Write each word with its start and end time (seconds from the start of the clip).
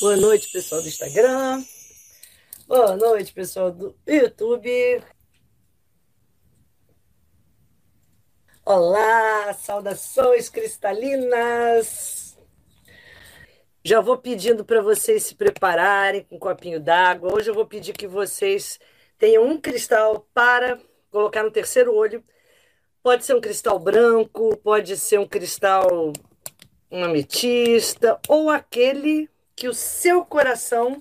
Boa 0.00 0.16
noite, 0.16 0.52
pessoal 0.52 0.80
do 0.80 0.86
Instagram. 0.86 1.64
Boa 2.68 2.96
noite, 2.96 3.32
pessoal 3.32 3.72
do 3.72 3.96
YouTube. 4.06 5.02
Olá, 8.64 9.52
saudações 9.54 10.48
cristalinas. 10.48 12.38
Já 13.82 14.00
vou 14.00 14.16
pedindo 14.16 14.64
para 14.64 14.80
vocês 14.80 15.24
se 15.24 15.34
prepararem 15.34 16.22
com 16.22 16.36
um 16.36 16.38
copinho 16.38 16.78
d'água. 16.78 17.34
Hoje 17.34 17.50
eu 17.50 17.54
vou 17.54 17.66
pedir 17.66 17.92
que 17.92 18.06
vocês 18.06 18.78
tenham 19.18 19.44
um 19.44 19.60
cristal 19.60 20.28
para 20.32 20.80
colocar 21.10 21.42
no 21.42 21.50
terceiro 21.50 21.92
olho. 21.92 22.22
Pode 23.02 23.24
ser 23.24 23.34
um 23.34 23.40
cristal 23.40 23.80
branco, 23.80 24.56
pode 24.58 24.96
ser 24.96 25.18
um 25.18 25.26
cristal 25.26 26.12
uma 26.88 27.06
ametista 27.06 28.20
ou 28.28 28.48
aquele 28.48 29.28
que 29.58 29.66
o 29.66 29.74
seu 29.74 30.24
coração 30.24 31.00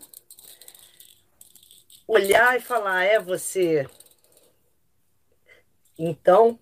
olhar 2.08 2.58
e 2.58 2.60
falar, 2.60 3.04
é 3.04 3.20
você. 3.20 3.88
Então, 5.96 6.60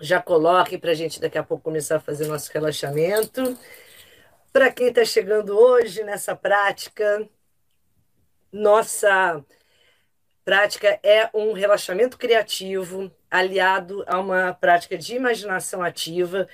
já 0.00 0.22
coloque 0.22 0.78
para 0.78 0.92
a 0.92 0.94
gente 0.94 1.20
daqui 1.20 1.36
a 1.36 1.42
pouco 1.42 1.64
começar 1.64 1.96
a 1.96 2.00
fazer 2.00 2.26
nosso 2.26 2.50
relaxamento. 2.50 3.58
Para 4.50 4.72
quem 4.72 4.88
está 4.88 5.04
chegando 5.04 5.58
hoje 5.58 6.02
nessa 6.04 6.34
prática, 6.34 7.28
nossa 8.50 9.44
prática 10.42 10.98
é 11.02 11.28
um 11.34 11.52
relaxamento 11.52 12.16
criativo 12.16 13.14
aliado 13.30 14.02
a 14.06 14.18
uma 14.18 14.54
prática 14.54 14.96
de 14.96 15.16
imaginação 15.16 15.82
ativa. 15.82 16.48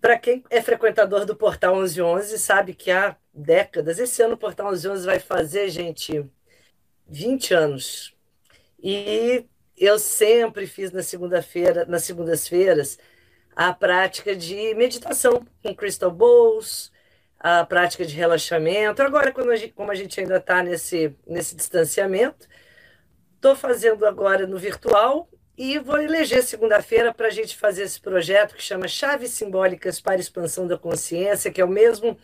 Para 0.00 0.18
quem 0.18 0.42
é 0.48 0.62
frequentador 0.62 1.26
do 1.26 1.36
Portal 1.36 1.76
1111, 1.76 2.38
sabe 2.38 2.72
que 2.72 2.90
há 2.90 3.19
décadas. 3.32 3.98
Esse 3.98 4.22
ano 4.22 4.34
o 4.34 4.38
Portal 4.38 4.70
1111 4.70 5.06
vai 5.06 5.18
fazer, 5.18 5.68
gente, 5.70 6.24
20 7.06 7.54
anos. 7.54 8.14
E 8.82 9.46
eu 9.76 9.98
sempre 9.98 10.66
fiz 10.66 10.92
na 10.92 11.02
segunda-feira, 11.02 11.84
nas 11.86 12.04
segundas-feiras, 12.04 12.98
a 13.54 13.72
prática 13.72 14.34
de 14.34 14.74
meditação 14.74 15.46
com 15.62 15.74
crystal 15.74 16.10
bowls, 16.10 16.92
a 17.38 17.64
prática 17.64 18.04
de 18.04 18.14
relaxamento. 18.14 19.02
Agora, 19.02 19.32
quando 19.32 19.50
a 19.50 19.56
gente, 19.56 19.72
como 19.72 19.90
a 19.90 19.94
gente 19.94 20.20
ainda 20.20 20.36
está 20.36 20.62
nesse, 20.62 21.16
nesse 21.26 21.56
distanciamento, 21.56 22.46
estou 23.36 23.56
fazendo 23.56 24.04
agora 24.06 24.46
no 24.46 24.58
virtual 24.58 25.28
e 25.56 25.78
vou 25.78 25.98
eleger 26.00 26.42
segunda-feira 26.42 27.12
para 27.12 27.28
a 27.28 27.30
gente 27.30 27.56
fazer 27.56 27.82
esse 27.82 28.00
projeto 28.00 28.54
que 28.54 28.62
chama 28.62 28.88
Chaves 28.88 29.30
Simbólicas 29.30 30.00
para 30.00 30.20
Expansão 30.20 30.66
da 30.66 30.78
Consciência, 30.78 31.50
que 31.50 31.60
é 31.60 31.64
o 31.64 31.68
mesmo 31.68 32.16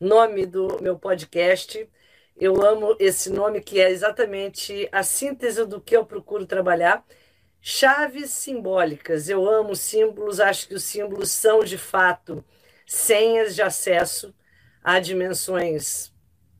nome 0.00 0.46
do 0.46 0.78
meu 0.82 0.98
podcast. 0.98 1.88
Eu 2.36 2.62
amo 2.62 2.96
esse 2.98 3.30
nome 3.30 3.60
que 3.60 3.80
é 3.80 3.90
exatamente 3.90 4.88
a 4.90 5.02
síntese 5.02 5.66
do 5.66 5.80
que 5.80 5.96
eu 5.96 6.06
procuro 6.06 6.46
trabalhar. 6.46 7.04
Chaves 7.60 8.30
simbólicas. 8.30 9.28
Eu 9.28 9.48
amo 9.48 9.76
símbolos, 9.76 10.40
acho 10.40 10.66
que 10.68 10.74
os 10.74 10.84
símbolos 10.84 11.30
são 11.30 11.62
de 11.62 11.76
fato 11.76 12.42
senhas 12.86 13.54
de 13.54 13.62
acesso 13.62 14.34
a 14.82 14.98
dimensões 14.98 16.12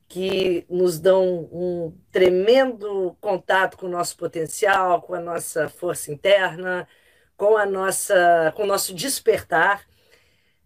que 0.07 0.67
nos 0.69 0.99
dão 0.99 1.49
um 1.53 1.97
tremendo 2.13 3.17
contato 3.21 3.79
com 3.79 3.87
o 3.87 3.91
nosso 3.91 4.17
potencial, 4.17 5.01
com 5.03 5.15
a 5.15 5.21
nossa 5.21 5.69
força 5.69 6.13
interna, 6.13 6.87
com 7.37 7.57
a 7.57 7.65
nossa, 7.65 8.53
com 8.57 8.65
o 8.65 8.67
nosso 8.67 8.93
despertar. 8.93 9.87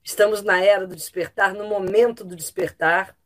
Estamos 0.04 0.42
na 0.42 0.62
era 0.62 0.86
do 0.86 0.94
despertar, 0.94 1.54
no 1.54 1.66
momento 1.66 2.24
do 2.24 2.36
despertar, 2.36 3.16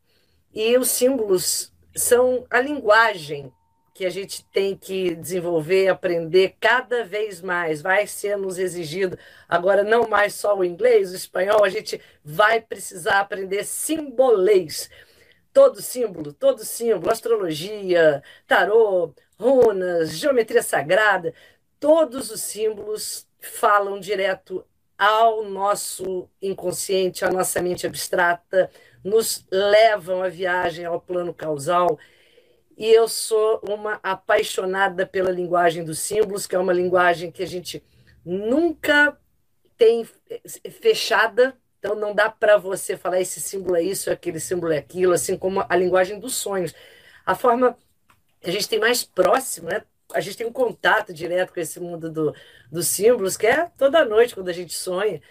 e 0.53 0.77
os 0.77 0.89
símbolos 0.89 1.73
são 1.93 2.47
a 2.49 2.61
linguagem 2.61 3.51
que 3.93 4.05
a 4.05 4.09
gente 4.09 4.45
tem 4.45 4.77
que 4.77 5.13
desenvolver, 5.13 5.89
aprender 5.89 6.55
cada 6.57 7.03
vez 7.03 7.41
mais. 7.41 7.81
Vai 7.81 8.07
ser 8.07 8.37
nos 8.37 8.57
exigido. 8.57 9.19
Agora 9.47 9.83
não 9.83 10.07
mais 10.07 10.35
só 10.35 10.57
o 10.57 10.63
inglês, 10.63 11.11
o 11.11 11.15
espanhol, 11.15 11.65
a 11.65 11.69
gente 11.69 11.99
vai 12.23 12.61
precisar 12.61 13.19
aprender 13.19 13.65
simbolês. 13.65 14.89
Todo 15.51 15.81
símbolo, 15.81 16.31
todo 16.31 16.63
símbolo, 16.63 17.11
astrologia, 17.11 18.23
tarô, 18.47 19.13
runas, 19.37 20.11
geometria 20.11 20.63
sagrada, 20.63 21.33
todos 21.77 22.31
os 22.31 22.39
símbolos 22.39 23.27
falam 23.41 23.99
direto 23.99 24.65
ao 24.99 25.45
nosso 25.45 26.29
inconsciente, 26.41 27.23
à 27.23 27.31
nossa 27.31 27.61
mente 27.61 27.87
abstrata, 27.87 28.69
nos 29.01 29.45
levam 29.49 30.21
a 30.21 30.27
viagem 30.27 30.83
ao 30.83 30.99
plano 30.99 31.33
causal. 31.33 31.97
E 32.77 32.85
eu 32.85 33.07
sou 33.07 33.61
uma 33.67 33.97
apaixonada 34.03 35.07
pela 35.07 35.31
linguagem 35.31 35.85
dos 35.85 35.99
símbolos, 35.99 36.45
que 36.45 36.53
é 36.55 36.59
uma 36.59 36.73
linguagem 36.73 37.31
que 37.31 37.41
a 37.41 37.47
gente 37.47 37.81
nunca 38.25 39.17
tem 39.77 40.05
fechada, 40.81 41.57
então 41.79 41.95
não 41.95 42.13
dá 42.13 42.29
para 42.29 42.57
você 42.57 42.97
falar 42.97 43.21
esse 43.21 43.39
símbolo 43.39 43.77
é 43.77 43.81
isso, 43.81 44.11
aquele 44.11 44.39
símbolo 44.39 44.73
é 44.73 44.77
aquilo, 44.77 45.13
assim 45.13 45.37
como 45.37 45.65
a 45.69 45.75
linguagem 45.77 46.19
dos 46.19 46.35
sonhos. 46.35 46.75
A 47.25 47.35
forma 47.35 47.77
a 48.43 48.51
gente 48.51 48.67
tem 48.67 48.79
mais 48.79 49.03
próximo, 49.05 49.69
né? 49.69 49.81
A 50.13 50.19
gente 50.19 50.37
tem 50.37 50.47
um 50.47 50.51
contato 50.51 51.13
direto 51.13 51.53
com 51.53 51.59
esse 51.59 51.79
mundo 51.79 52.11
do, 52.11 52.33
dos 52.71 52.87
símbolos, 52.87 53.37
que 53.37 53.47
é 53.47 53.65
toda 53.77 54.05
noite 54.05 54.33
quando 54.33 54.49
a 54.49 54.53
gente 54.53 54.73
sonha. 54.73 55.21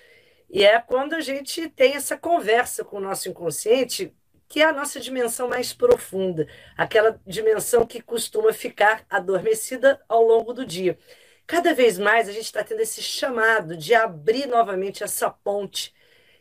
E 0.51 0.65
é 0.65 0.81
quando 0.81 1.15
a 1.15 1.21
gente 1.21 1.69
tem 1.69 1.95
essa 1.95 2.17
conversa 2.17 2.85
com 2.85 2.97
o 2.97 3.01
nosso 3.01 3.29
inconsciente, 3.29 4.15
que 4.49 4.61
é 4.63 4.65
a 4.65 4.73
nossa 4.73 4.99
dimensão 4.99 5.49
mais 5.49 5.73
profunda, 5.75 6.49
aquela 6.77 7.21
dimensão 7.27 7.85
que 7.85 8.01
costuma 8.01 8.53
ficar 8.53 9.05
adormecida 9.11 10.01
ao 10.09 10.23
longo 10.23 10.55
do 10.55 10.65
dia. 10.65 10.99
Cada 11.47 11.75
vez 11.75 11.99
mais 11.99 12.29
a 12.29 12.33
gente 12.33 12.45
está 12.45 12.65
tendo 12.65 12.81
esse 12.81 13.03
chamado 13.03 13.77
de 13.77 13.95
abrir 13.95 14.47
novamente 14.47 15.03
essa 15.03 15.31
ponte 15.31 15.95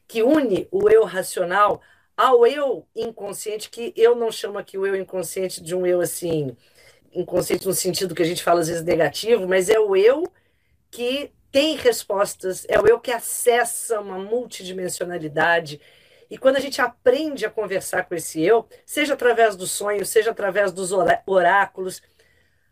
que 0.07 0.23
une 0.23 0.67
o 0.71 0.89
eu 0.89 1.03
racional 1.03 1.81
ao 2.15 2.47
eu 2.47 2.87
inconsciente, 2.95 3.69
que 3.69 3.93
eu 3.95 4.15
não 4.15 4.31
chamo 4.31 4.57
aqui 4.57 4.77
o 4.77 4.85
eu 4.85 4.95
inconsciente 4.95 5.61
de 5.61 5.75
um 5.75 5.85
eu 5.85 6.01
assim 6.01 6.55
inconsciente 7.19 7.65
no 7.65 7.73
sentido 7.73 8.15
que 8.15 8.21
a 8.21 8.25
gente 8.25 8.43
fala 8.43 8.61
às 8.61 8.67
vezes 8.67 8.83
negativo, 8.83 9.47
mas 9.47 9.69
é 9.69 9.79
o 9.79 9.95
eu 9.95 10.31
que 10.91 11.31
tem 11.51 11.75
respostas, 11.75 12.65
é 12.69 12.79
o 12.79 12.87
eu 12.87 12.99
que 12.99 13.11
acessa 13.11 13.99
uma 13.99 14.19
multidimensionalidade. 14.19 15.81
E 16.29 16.37
quando 16.37 16.57
a 16.57 16.59
gente 16.59 16.81
aprende 16.81 17.45
a 17.45 17.49
conversar 17.49 18.03
com 18.03 18.15
esse 18.15 18.41
eu, 18.41 18.67
seja 18.85 19.13
através 19.13 19.55
dos 19.55 19.71
sonhos, 19.71 20.09
seja 20.09 20.31
através 20.31 20.71
dos 20.71 20.91
oráculos, 21.25 22.01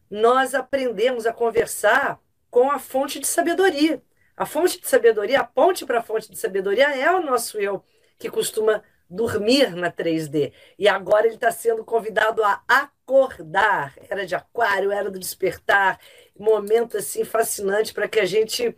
nós 0.10 0.54
aprendemos 0.54 1.26
a 1.26 1.34
conversar 1.34 2.20
com 2.50 2.70
a 2.70 2.80
fonte 2.80 3.20
de 3.20 3.28
sabedoria. 3.28 4.02
A 4.38 4.46
fonte 4.46 4.80
de 4.80 4.88
sabedoria, 4.88 5.40
a 5.40 5.44
ponte 5.44 5.86
para 5.86 6.00
a 6.00 6.04
fonte 6.04 6.30
de 6.30 6.38
sabedoria 6.38 6.94
é 6.96 7.10
o 7.12 7.24
nosso 7.24 7.58
eu, 7.58 7.84
que 8.20 8.30
costuma 8.30 8.84
dormir 9.10 9.76
na 9.76 9.92
3D. 9.92 10.52
E 10.78 10.88
agora 10.88 11.26
ele 11.26 11.36
está 11.36 11.52
sendo 11.52 11.84
convidado 11.84 12.44
a 12.44 12.62
acordar. 12.68 13.94
Era 14.10 14.26
de 14.26 14.36
aquário, 14.36 14.92
era 14.92 15.12
do 15.12 15.20
despertar. 15.20 16.00
Momento 16.38 16.98
assim 16.98 17.24
fascinante 17.24 17.94
para 17.94 18.08
que 18.08 18.20
a 18.20 18.26
gente 18.26 18.76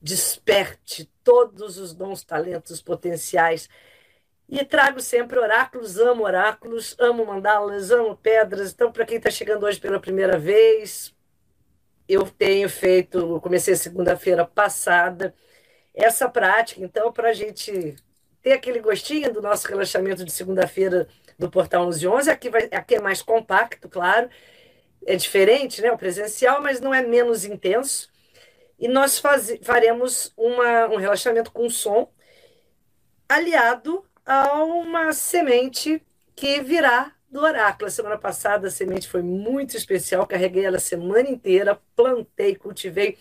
desperte 0.00 1.10
todos 1.24 1.78
os 1.78 1.92
dons, 1.92 2.22
talentos, 2.24 2.80
potenciais. 2.80 3.68
E 4.48 4.64
trago 4.64 5.00
sempre 5.00 5.38
oráculos, 5.38 5.98
amo 5.98 6.24
oráculos, 6.24 6.96
amo 6.98 7.26
mandalas, 7.26 7.90
amo 7.90 8.16
pedras. 8.16 8.72
Então, 8.72 8.90
para 8.90 9.04
quem 9.04 9.18
está 9.18 9.30
chegando 9.30 9.66
hoje 9.66 9.78
pela 9.78 10.00
primeira 10.00 10.38
vez, 10.38 11.14
eu 12.08 12.24
tenho 12.30 12.68
feito, 12.70 13.40
comecei 13.42 13.76
segunda-feira 13.76 14.46
passada, 14.46 15.34
essa 15.92 16.28
prática. 16.30 16.80
Então, 16.82 17.12
para 17.12 17.30
a 17.30 17.32
gente 17.34 17.96
ter 18.42 18.52
aquele 18.52 18.80
gostinho 18.80 19.32
do 19.32 19.42
nosso 19.42 19.66
relaxamento 19.68 20.24
de 20.24 20.32
segunda-feira 20.32 21.08
do 21.38 21.50
Portal 21.50 21.82
1111. 21.82 22.30
Aqui, 22.30 22.50
vai, 22.50 22.68
aqui 22.72 22.96
é 22.96 23.00
mais 23.00 23.22
compacto, 23.22 23.88
claro. 23.88 24.28
É 25.06 25.16
diferente, 25.16 25.80
né? 25.80 25.90
O 25.92 25.98
presencial, 25.98 26.60
mas 26.62 26.80
não 26.80 26.92
é 26.92 27.02
menos 27.02 27.44
intenso. 27.44 28.08
E 28.78 28.88
nós 28.88 29.18
faz, 29.18 29.52
faremos 29.62 30.32
uma, 30.36 30.88
um 30.88 30.96
relaxamento 30.96 31.50
com 31.50 31.68
som 31.68 32.10
aliado 33.28 34.04
a 34.24 34.62
uma 34.62 35.12
semente 35.12 36.02
que 36.34 36.60
virá 36.60 37.12
do 37.30 37.40
oráculo. 37.40 37.88
A 37.88 37.90
semana 37.90 38.18
passada 38.18 38.68
a 38.68 38.70
semente 38.70 39.08
foi 39.08 39.22
muito 39.22 39.76
especial, 39.76 40.26
carreguei 40.26 40.64
ela 40.64 40.76
a 40.76 40.80
semana 40.80 41.28
inteira, 41.28 41.80
plantei, 41.94 42.54
cultivei, 42.54 43.18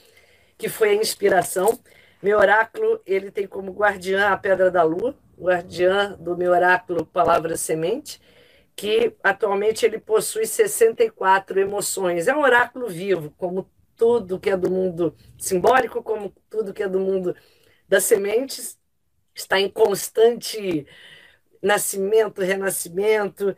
que 0.58 0.69
foi 0.69 0.92
a 0.92 0.96
inspiração. 0.96 1.80
Meu 2.22 2.38
oráculo, 2.40 3.02
ele 3.06 3.30
tem 3.31 3.46
como 3.48 3.72
guardiã 3.72 4.30
a 4.30 4.38
pedra 4.38 4.72
da 4.72 4.84
lua, 4.84 5.16
guardiã 5.38 6.14
do 6.19 6.36
meu 6.36 6.52
oráculo 6.52 7.06
Palavra 7.06 7.56
Semente, 7.56 8.19
que 8.75 9.16
atualmente 9.24 9.86
ele 9.86 10.00
possui 10.00 10.46
64 10.46 11.60
emoções. 11.60 12.28
É 12.28 12.36
um 12.36 12.42
oráculo 12.42 12.88
vivo, 12.88 13.31
como 13.38 13.69
tudo 13.96 14.40
que 14.40 14.50
é 14.50 14.58
do 14.58 14.69
mundo 14.69 15.16
simbólico, 15.38 16.02
como 16.04 16.34
tudo 16.50 16.74
que 16.74 16.84
é 16.84 16.88
do 16.88 17.00
mundo 17.00 17.36
das 17.88 18.04
sementes, 18.04 18.80
está 19.34 19.60
em 19.60 19.69
constante 19.69 20.86
nascimento, 21.62 22.42
renascimento. 22.42 23.56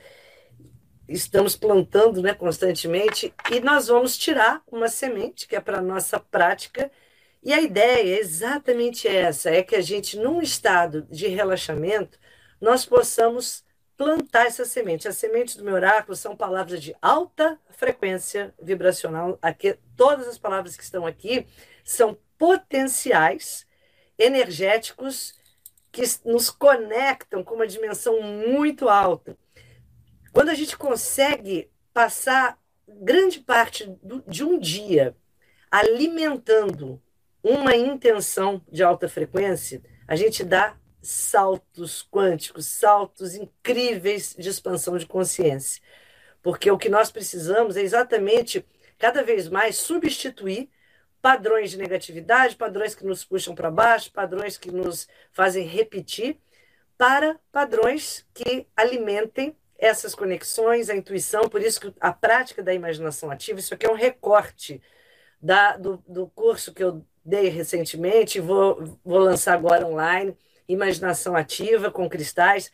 Estamos 1.08 1.56
plantando 1.56 2.22
né, 2.22 2.34
constantemente 2.34 3.34
e 3.52 3.60
nós 3.60 3.88
vamos 3.88 4.18
tirar 4.18 4.62
uma 4.68 4.88
semente 4.88 5.48
que 5.48 5.56
é 5.56 5.60
para 5.60 5.80
a 5.80 5.82
nossa 5.82 6.20
prática. 6.20 6.92
E 7.42 7.54
a 7.54 7.62
ideia 7.62 8.16
é 8.16 8.20
exatamente 8.20 9.08
essa: 9.08 9.50
é 9.50 9.64
que 9.64 9.76
a 9.76 9.82
gente, 9.82 10.18
num 10.18 10.42
estado 10.42 11.04
de 11.10 11.28
relaxamento, 11.28 12.20
nós 12.60 12.86
possamos 12.86 13.64
plantar 13.96 14.48
essa 14.48 14.66
semente. 14.66 15.08
As 15.08 15.18
sementes 15.18 15.56
do 15.56 15.64
meu 15.64 15.74
oráculo 15.74 16.16
são 16.16 16.36
palavras 16.36 16.82
de 16.82 16.96
alta 17.02 17.60
frequência 17.72 18.54
vibracional. 18.62 19.38
Aqui, 19.42 19.78
todas 19.96 20.28
as 20.28 20.38
palavras 20.38 20.76
que 20.78 20.84
estão 20.84 21.06
aqui 21.06 21.48
são 21.84 22.18
potenciais 22.38 23.68
energéticos 24.18 25.34
que 25.92 26.04
nos 26.26 26.50
conectam 26.50 27.44
com 27.44 27.56
uma 27.56 27.68
dimensão 27.68 28.22
muito 28.22 28.88
alta. 28.88 29.38
Quando 30.32 30.50
a 30.50 30.54
gente 30.54 30.78
consegue 30.78 31.70
passar 31.94 32.58
grande 32.88 33.40
parte 33.40 33.86
do, 34.02 34.24
de 34.28 34.44
um 34.44 34.60
dia 34.60 35.16
alimentando 35.72 37.02
uma 37.44 37.76
intenção 37.76 38.62
de 38.72 38.84
alta 38.84 39.08
frequência, 39.08 39.82
a 40.08 40.16
gente 40.16 40.44
dá 40.44 40.76
saltos 41.02 42.06
quânticos, 42.12 42.66
saltos 42.66 43.36
incríveis 43.36 44.36
de 44.38 44.50
expansão 44.50 44.98
de 44.98 45.06
consciência. 45.06 45.82
Porque 46.42 46.70
o 46.70 46.78
que 46.78 46.90
nós 46.90 47.12
precisamos 47.12 47.78
é 47.78 47.82
exatamente 47.82 48.66
cada 48.98 49.24
vez 49.24 49.48
mais 49.48 49.78
substituir 49.78 50.70
padrões 51.22 51.72
de 51.72 51.78
negatividade, 51.78 52.56
padrões 52.56 52.96
que 52.96 53.06
nos 53.06 53.24
puxam 53.24 53.56
para 53.56 53.72
baixo, 53.72 54.12
padrões 54.12 54.58
que 54.58 54.72
nos 54.72 55.08
fazem 55.32 55.66
repetir, 55.66 56.38
para 56.98 57.40
padrões 57.52 58.26
que 58.34 58.68
alimentem 58.76 59.56
essas 59.78 60.14
conexões, 60.14 60.90
a 60.90 60.96
intuição. 60.96 61.48
Por 61.48 61.62
isso 61.62 61.80
que 61.80 61.94
a 62.00 62.12
prática 62.12 62.62
da 62.62 62.74
imaginação 62.74 63.32
ativa, 63.32 63.60
isso 63.60 63.74
aqui 63.74 63.86
é 63.86 63.92
um 63.92 63.96
recorte 63.96 64.82
da, 65.42 65.78
do, 65.78 66.04
do 66.08 66.28
curso 66.28 66.74
que 66.74 66.84
eu 66.84 67.06
dei 67.24 67.50
recentemente, 67.50 68.40
vou, 68.40 68.98
vou 69.04 69.20
lançar 69.20 69.54
agora 69.54 69.86
online, 69.86 70.38
Imaginação 70.68 71.36
Ativa 71.36 71.92
com 71.92 72.10
Cristais, 72.10 72.72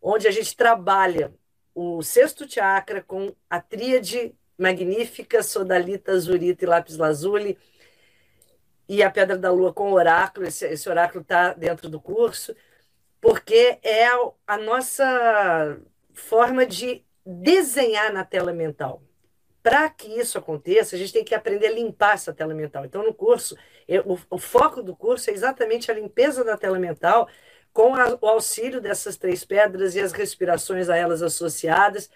onde 0.00 0.26
a 0.26 0.30
gente 0.30 0.56
trabalha 0.56 1.32
o 1.74 2.02
sexto 2.02 2.50
chakra 2.50 3.02
com 3.02 3.34
a 3.48 3.60
tríade 3.60 4.34
magnífica, 4.58 5.42
sodalita, 5.42 6.12
azurita 6.12 6.64
e 6.64 6.68
lápis 6.68 6.96
lazuli, 6.96 7.58
e 8.88 9.02
a 9.02 9.10
Pedra 9.10 9.36
da 9.36 9.50
Lua 9.50 9.72
com 9.72 9.92
oráculo, 9.92 10.46
esse, 10.46 10.66
esse 10.66 10.88
oráculo 10.88 11.22
está 11.22 11.52
dentro 11.52 11.88
do 11.88 12.00
curso, 12.00 12.54
porque 13.20 13.78
é 13.82 14.06
a 14.46 14.56
nossa 14.56 15.78
forma 16.12 16.64
de 16.64 17.04
desenhar 17.24 18.12
na 18.12 18.24
tela 18.24 18.52
mental. 18.52 19.02
Para 19.62 19.90
que 19.90 20.06
isso 20.06 20.38
aconteça, 20.38 20.94
a 20.94 20.98
gente 20.98 21.12
tem 21.12 21.24
que 21.24 21.34
aprender 21.34 21.66
a 21.66 21.72
limpar 21.72 22.14
essa 22.14 22.32
tela 22.32 22.54
mental. 22.54 22.84
Então, 22.84 23.02
no 23.02 23.12
curso, 23.12 23.56
eu, 23.88 24.02
o, 24.06 24.18
o, 24.30 24.38
foco 24.38 24.82
do 24.82 24.94
curso 24.96 25.30
é 25.30 25.32
exatamente 25.32 25.90
a 25.90 25.94
limpeza 25.94 26.44
da 26.44 26.56
tela 26.56 26.78
mental, 26.78 27.28
com 27.72 27.94
a, 27.94 28.18
o 28.20 28.26
auxílio 28.26 28.80
dessas 28.80 29.16
três 29.16 29.44
pedras 29.44 29.94
e 29.94 30.00
as 30.00 30.12
respirações 30.12 30.88
a 30.88 30.96
elas 30.96 31.22
associadas, 31.22 32.10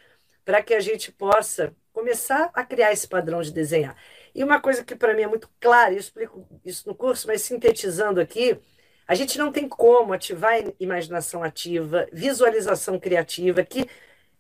para 0.45 0.63
que 0.63 0.75
a 0.75 0.81
gente 0.81 1.13
possa 1.13 1.75
começar 1.93 2.51
a 2.55 2.65
criar 2.65 2.93
esse 2.93 3.07
padrão 3.07 3.43
de 3.43 3.53
desenhar. 3.53 3.97
E 4.35 4.43
uma 4.43 4.61
coisa 4.61 4.85
que 4.85 4.97
para 4.97 5.15
mim 5.15 5.23
é 5.23 5.27
muito 5.27 5.51
clara, 5.61 5.93
eu 5.93 5.99
explico 5.99 6.47
isso 6.65 6.89
no 6.89 6.95
curso, 6.95 7.27
mas 7.27 7.43
sintetizando 7.43 8.21
aqui, 8.21 8.59
a 9.07 9.15
gente 9.15 9.37
não 9.39 9.53
tem 9.53 9.69
como 9.69 10.13
ativar 10.13 10.55
imaginação 10.79 11.43
ativa, 11.43 12.07
visualização 12.13 12.99
criativa, 12.99 13.65
que 13.65 13.89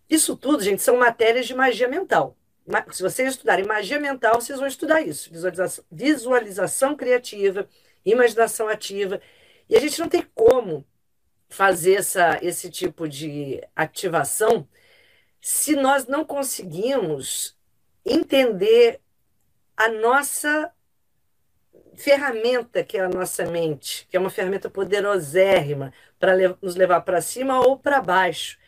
isso 0.08 0.36
tudo, 0.36 0.62
gente, 0.62 0.82
são 0.82 0.96
matérias 0.96 1.46
de 1.46 1.54
magia 1.54 1.88
mental. 1.88 2.36
Se 2.92 3.02
vocês 3.02 3.30
estudarem 3.32 3.64
magia 3.64 3.98
mental, 3.98 4.40
vocês 4.40 4.58
vão 4.58 4.68
estudar 4.68 5.00
isso. 5.00 5.30
Visualização, 5.30 5.84
visualização 5.90 6.96
criativa, 6.96 7.68
imaginação 8.04 8.68
ativa. 8.68 9.20
E 9.68 9.76
a 9.76 9.80
gente 9.80 9.98
não 9.98 10.08
tem 10.08 10.22
como 10.34 10.86
fazer 11.48 11.94
essa, 11.94 12.38
esse 12.42 12.70
tipo 12.70 13.08
de 13.08 13.60
ativação 13.74 14.68
se 15.40 15.74
nós 15.74 16.06
não 16.06 16.24
conseguimos 16.24 17.56
entender 18.04 19.00
a 19.76 19.88
nossa 19.88 20.72
ferramenta, 21.94 22.84
que 22.84 22.98
é 22.98 23.00
a 23.00 23.08
nossa 23.08 23.44
mente, 23.46 24.06
que 24.10 24.16
é 24.16 24.20
uma 24.20 24.30
ferramenta 24.30 24.70
poderosérrima 24.70 25.92
para 26.18 26.34
nos 26.60 26.76
levar 26.76 27.00
para 27.02 27.20
cima 27.20 27.60
ou 27.60 27.78
para 27.78 28.00
baixo. 28.00 28.58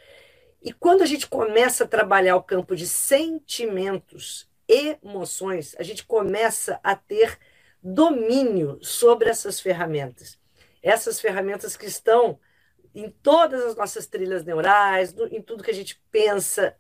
E 0.63 0.73
quando 0.73 1.03
a 1.03 1.07
gente 1.07 1.27
começa 1.27 1.85
a 1.85 1.89
trabalhar 1.89 2.37
o 2.37 2.43
campo 2.43 2.77
de 2.77 2.87
sentimentos, 2.87 4.49
emoções, 4.69 5.75
a 5.79 5.83
gente 5.83 6.05
começa 6.05 6.79
a 6.85 6.95
ter 6.95 7.37
domínio 7.83 8.79
sobre 8.81 9.29
essas 9.29 9.61
ferramentas. 9.61 10.39
Essas 10.81 11.21
ferramentas 11.21 11.77
que 11.77 11.87
estão 11.87 12.39
em 12.95 13.11
todas 13.11 13.63
as 13.65 13.75
nossas 13.75 14.07
trilhas 14.07 14.45
neurais, 14.45 15.15
em 15.31 15.43
tudo 15.43 15.65
que 15.65 15.71
a 15.71 15.75
gente 15.75 16.01
pensa, 16.11 16.77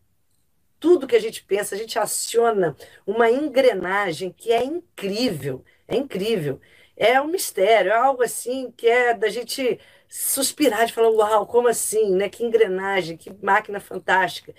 tudo 0.78 1.06
que 1.06 1.16
a 1.16 1.20
gente 1.20 1.42
pensa, 1.44 1.74
a 1.74 1.78
gente 1.78 1.98
aciona 1.98 2.76
uma 3.06 3.30
engrenagem 3.30 4.30
que 4.30 4.52
é 4.52 4.64
incrível, 4.64 5.64
é 5.88 5.96
incrível. 5.96 6.60
É 6.96 7.20
um 7.20 7.28
mistério, 7.28 7.90
é 7.90 7.96
algo 7.96 8.22
assim 8.22 8.70
que 8.76 8.86
é 8.86 9.14
da 9.14 9.28
gente 9.28 9.80
suspirar 10.12 10.84
de 10.86 10.92
falar, 10.92 11.08
uau, 11.10 11.46
como 11.46 11.68
assim, 11.68 12.14
né? 12.14 12.28
Que 12.28 12.44
engrenagem, 12.44 13.16
que 13.16 13.32
máquina 13.42 13.80
fantástica. 13.80 14.54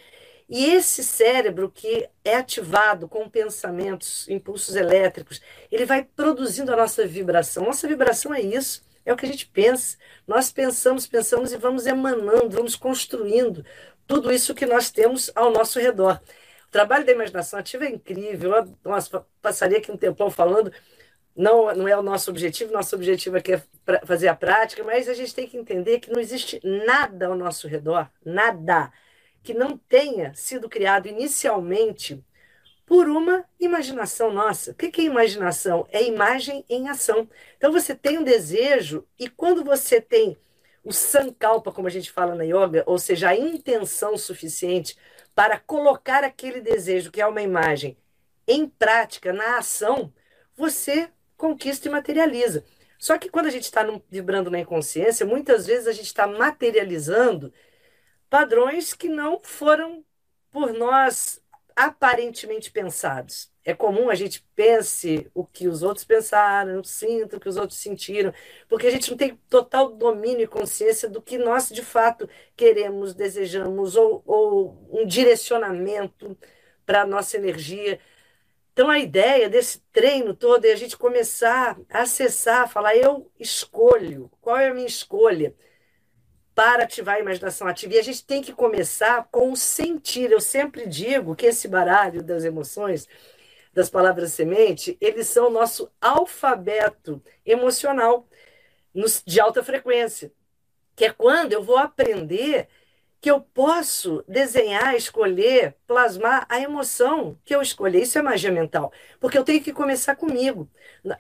E 0.50 0.66
esse 0.66 1.04
cérebro 1.04 1.70
que 1.70 2.10
é 2.26 2.36
ativado 2.36 3.08
com 3.08 3.30
pensamentos, 3.30 4.28
impulsos 4.28 4.76
elétricos, 4.76 5.42
ele 5.72 5.86
vai 5.86 6.04
produzindo 6.04 6.74
a 6.74 6.76
nossa 6.76 7.06
vibração. 7.06 7.66
Nossa 7.66 7.88
vibração 7.88 8.34
é 8.34 8.42
isso, 8.42 8.84
é 9.06 9.14
o 9.14 9.16
que 9.16 9.26
a 9.26 9.30
gente 9.30 9.48
pensa. 9.48 9.98
Nós 10.28 10.52
pensamos, 10.52 11.06
pensamos 11.08 11.52
e 11.54 11.58
vamos 11.58 11.86
emanando, 11.86 12.50
vamos 12.50 12.76
construindo 12.76 13.64
tudo 14.08 14.32
isso 14.32 14.56
que 14.56 14.66
nós 14.66 14.90
temos 14.90 15.32
ao 15.36 15.52
nosso 15.52 15.80
redor. 15.80 16.20
O 16.68 16.72
trabalho 16.72 17.06
da 17.06 17.12
imaginação 17.12 17.60
ativa 17.60 17.86
é 17.86 17.90
incrível. 17.90 18.52
Nossa, 18.84 19.26
passaria 19.42 19.78
aqui 19.78 19.92
um 19.92 19.98
tempão 19.98 20.32
falando. 20.32 20.72
Não, 21.36 21.74
não 21.74 21.88
é 21.88 21.98
o 21.98 22.04
nosso 22.04 22.30
objetivo, 22.30 22.72
nosso 22.72 22.96
objetivo 22.96 23.38
aqui 23.38 23.54
é 23.54 23.64
fazer 24.06 24.28
a 24.28 24.36
prática, 24.36 24.84
mas 24.84 25.10
a 25.10 25.14
gente 25.16 25.34
tem 25.34 25.48
que 25.48 25.58
entender 25.58 26.00
que 26.00 26.12
não 26.12 26.20
existe 26.20 26.60
nada 26.64 27.28
ao 27.28 27.36
nosso 27.36 27.68
redor, 27.68 28.10
nada, 28.24 28.92
que 29.42 29.54
não 29.54 29.78
tenha 29.78 30.34
sido 30.36 30.70
criado 30.70 31.08
inicialmente 31.08 32.24
por 32.86 33.08
uma 33.08 33.46
imaginação 33.60 34.32
nossa. 34.32 34.72
O 34.72 34.76
que 34.76 35.02
é 35.02 35.06
imaginação? 35.06 35.88
É 35.92 36.04
imagem 36.04 36.64
em 36.70 36.90
ação. 36.90 37.28
Então 37.58 37.72
você 37.72 37.96
tem 37.96 38.20
um 38.20 38.24
desejo, 38.24 39.04
e 39.18 39.28
quando 39.28 39.64
você 39.64 40.00
tem 40.00 40.38
o 40.84 40.92
sankalpa, 40.92 41.72
como 41.72 41.88
a 41.88 41.92
gente 41.92 42.12
fala 42.12 42.36
na 42.36 42.44
yoga, 42.44 42.84
ou 42.86 43.00
seja, 43.00 43.30
a 43.30 43.36
intenção 43.36 44.18
suficiente 44.18 44.98
para 45.34 45.58
colocar 45.58 46.24
aquele 46.24 46.62
desejo, 46.62 47.12
que 47.12 47.22
é 47.22 47.26
uma 47.26 47.42
imagem, 47.42 47.98
em 48.48 48.68
prática, 48.68 49.34
na 49.34 49.58
ação, 49.58 50.14
você 50.56 51.10
conquista 51.38 51.88
e 51.88 51.92
materializa. 51.92 52.64
Só 52.98 53.18
que 53.18 53.30
quando 53.30 53.48
a 53.48 53.52
gente 53.52 53.64
está 53.64 53.86
vibrando 54.10 54.50
na 54.50 54.60
inconsciência, 54.60 55.26
muitas 55.26 55.66
vezes 55.68 55.88
a 55.88 55.92
gente 55.92 56.06
está 56.06 56.26
materializando 56.26 57.54
padrões 58.30 58.94
que 58.94 59.10
não 59.10 59.42
foram 59.44 60.04
por 60.50 60.74
nós 60.74 61.42
aparentemente 61.76 62.72
pensados. 62.72 63.52
É 63.66 63.74
comum 63.74 64.10
a 64.10 64.16
gente 64.16 64.46
pense 64.56 65.30
o 65.34 65.46
que 65.46 65.68
os 65.68 65.84
outros 65.84 66.06
pensaram, 66.06 66.84
sinta 66.84 67.38
o 67.38 67.40
que 67.40 67.48
os 67.48 67.58
outros 67.58 67.80
sentiram, 67.80 68.34
porque 68.68 68.88
a 68.88 68.92
gente 68.92 69.10
não 69.10 69.18
tem 69.18 69.36
total 69.50 69.94
domínio 69.96 70.44
e 70.44 70.48
consciência 70.48 71.10
do 71.10 71.22
que 71.22 71.38
nós 71.38 71.70
de 71.70 71.82
fato 71.82 72.30
queremos, 72.56 73.14
desejamos, 73.14 73.96
ou, 73.96 74.22
ou 74.26 74.90
um 74.92 75.06
direcionamento 75.06 76.38
para 76.86 77.02
a 77.04 77.08
nossa 77.08 77.38
energia. 77.38 78.00
Então, 78.74 78.90
a 78.90 79.00
ideia 79.00 79.50
desse 79.50 79.80
treino 79.92 80.34
todo 80.34 80.66
é 80.66 80.72
a 80.74 80.76
gente 80.76 80.98
começar 80.98 81.80
a 81.90 82.02
acessar, 82.02 82.70
falar: 82.70 82.96
eu 82.96 83.32
escolho, 83.40 84.30
qual 84.42 84.58
é 84.58 84.70
a 84.70 84.74
minha 84.74 84.88
escolha? 84.88 85.56
para 86.56 86.84
ativar 86.84 87.16
a 87.16 87.20
imaginação 87.20 87.68
ativa. 87.68 87.94
E 87.96 88.00
a 88.00 88.04
gente 88.04 88.26
tem 88.26 88.42
que 88.42 88.54
começar 88.54 89.28
com 89.32 89.52
o 89.52 89.56
sentir. 89.56 90.32
Eu 90.32 90.42
sempre 90.42 90.88
digo 90.88 91.36
que 91.36 91.48
esse 91.48 91.68
baralho 91.68 92.22
das 92.22 92.44
emoções, 92.44 93.08
das 93.74 93.90
palavras 93.90 94.34
semente, 94.34 94.98
eles 95.02 95.28
são 95.28 95.48
o 95.48 95.52
nosso 95.52 95.92
alfabeto 96.00 97.22
emocional 97.46 98.28
de 99.26 99.40
alta 99.40 99.64
frequência, 99.64 100.32
que 100.96 101.06
é 101.06 101.12
quando 101.12 101.54
eu 101.54 101.64
vou 101.64 101.78
aprender 101.78 102.68
que 103.24 103.32
eu 103.32 103.40
posso 103.40 104.22
desenhar, 104.28 104.98
escolher, 104.98 105.78
plasmar 105.88 106.46
a 106.50 106.60
emoção 106.60 107.40
que 107.46 107.56
eu 107.56 107.62
escolher. 107.62 108.02
Isso 108.02 108.20
é 108.20 108.22
magia 108.22 108.52
mental, 108.52 108.92
porque 109.18 109.38
eu 109.38 109.46
tenho 109.46 109.64
que 109.64 109.72
começar 109.72 110.18
comigo. 110.18 110.70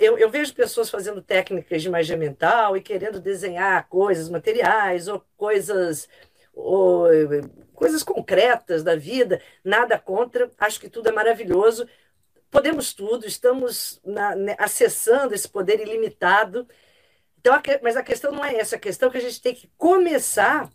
Eu, 0.01 0.17
eu, 0.17 0.29
vejo 0.29 0.53
pessoas 0.53 0.89
fazendo 0.89 1.21
técnicas 1.21 1.81
de 1.81 1.89
magia 1.89 2.17
mental 2.17 2.75
e 2.75 2.81
querendo 2.81 3.21
desenhar 3.21 3.87
coisas 3.87 4.27
materiais 4.27 5.07
ou 5.07 5.23
coisas, 5.37 6.09
ou, 6.53 7.05
coisas 7.73 8.03
concretas 8.03 8.83
da 8.83 8.97
vida. 8.97 9.41
Nada 9.63 9.97
contra, 9.97 10.51
acho 10.59 10.81
que 10.81 10.89
tudo 10.89 11.07
é 11.07 11.11
maravilhoso. 11.13 11.87
Podemos 12.51 12.93
tudo, 12.93 13.25
estamos 13.25 14.01
na, 14.03 14.35
né, 14.35 14.55
acessando 14.59 15.33
esse 15.33 15.47
poder 15.47 15.79
ilimitado. 15.79 16.67
Então, 17.39 17.53
mas 17.81 17.95
a 17.95 18.03
questão 18.03 18.33
não 18.33 18.43
é 18.43 18.57
essa, 18.57 18.75
a 18.75 18.79
questão 18.79 19.07
é 19.07 19.11
que 19.13 19.17
a 19.19 19.21
gente 19.21 19.41
tem 19.41 19.55
que 19.55 19.71
começar 19.77 20.69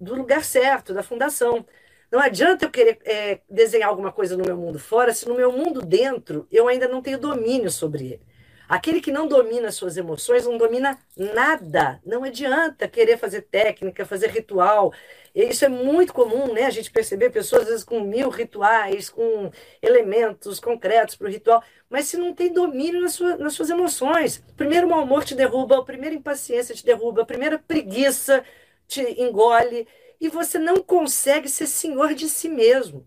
do 0.00 0.14
lugar 0.14 0.44
certo, 0.44 0.94
da 0.94 1.02
fundação. 1.02 1.64
Não 2.10 2.20
adianta 2.20 2.66
eu 2.66 2.70
querer 2.70 2.98
é, 3.04 3.40
desenhar 3.48 3.88
alguma 3.88 4.12
coisa 4.12 4.36
no 4.36 4.44
meu 4.44 4.56
mundo 4.56 4.78
fora 4.78 5.14
se 5.14 5.26
no 5.26 5.34
meu 5.34 5.50
mundo 5.50 5.80
dentro 5.80 6.46
eu 6.50 6.68
ainda 6.68 6.86
não 6.86 7.00
tenho 7.00 7.18
domínio 7.18 7.70
sobre 7.70 8.04
ele. 8.04 8.32
Aquele 8.68 9.02
que 9.02 9.12
não 9.12 9.28
domina 9.28 9.70
suas 9.70 9.98
emoções 9.98 10.46
não 10.46 10.56
domina 10.56 10.98
nada. 11.14 12.00
Não 12.06 12.24
adianta 12.24 12.88
querer 12.88 13.18
fazer 13.18 13.42
técnica, 13.42 14.06
fazer 14.06 14.30
ritual. 14.30 14.94
Isso 15.34 15.64
é 15.66 15.68
muito 15.68 16.12
comum, 16.14 16.52
né? 16.54 16.64
A 16.64 16.70
gente 16.70 16.90
perceber 16.90 17.28
pessoas, 17.28 17.64
às 17.64 17.68
vezes, 17.68 17.84
com 17.84 18.00
mil 18.00 18.30
rituais, 18.30 19.10
com 19.10 19.50
elementos 19.82 20.58
concretos 20.58 21.16
para 21.16 21.26
o 21.26 21.30
ritual, 21.30 21.62
mas 21.90 22.06
se 22.06 22.16
não 22.16 22.32
tem 22.32 22.50
domínio 22.50 23.02
nas, 23.02 23.12
sua, 23.12 23.36
nas 23.36 23.52
suas 23.52 23.68
emoções. 23.68 24.42
Primeiro, 24.56 24.86
o 24.86 24.90
mau 24.90 25.02
humor 25.02 25.22
te 25.22 25.34
derruba, 25.34 25.78
a 25.78 25.84
primeira 25.84 26.14
impaciência 26.16 26.74
te 26.74 26.84
derruba, 26.84 27.22
a 27.22 27.26
primeira 27.26 27.58
preguiça 27.58 28.42
te 28.92 29.20
engole 29.20 29.86
e 30.20 30.28
você 30.28 30.58
não 30.58 30.76
consegue 30.76 31.48
ser 31.48 31.66
senhor 31.66 32.14
de 32.14 32.28
si 32.28 32.48
mesmo. 32.48 33.06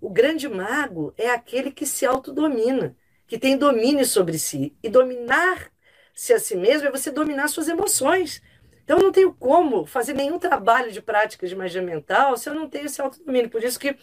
O 0.00 0.10
grande 0.10 0.48
mago 0.48 1.14
é 1.16 1.30
aquele 1.30 1.70
que 1.70 1.86
se 1.86 2.04
autodomina, 2.04 2.96
que 3.26 3.38
tem 3.38 3.56
domínio 3.56 4.04
sobre 4.04 4.38
si. 4.38 4.76
E 4.82 4.88
dominar-se 4.88 6.32
a 6.32 6.38
si 6.38 6.56
mesmo 6.56 6.88
é 6.88 6.90
você 6.90 7.10
dominar 7.10 7.48
suas 7.48 7.68
emoções. 7.68 8.42
Então, 8.84 8.98
eu 8.98 9.04
não 9.04 9.12
tenho 9.12 9.32
como 9.32 9.86
fazer 9.86 10.12
nenhum 10.12 10.38
trabalho 10.38 10.92
de 10.92 11.00
prática 11.00 11.46
de 11.46 11.54
magia 11.56 11.82
mental 11.82 12.36
se 12.36 12.48
eu 12.48 12.54
não 12.54 12.68
tenho 12.68 12.86
esse 12.86 13.00
autodomínio. 13.00 13.48
Por 13.48 13.62
isso 13.62 13.78
que 13.78 13.96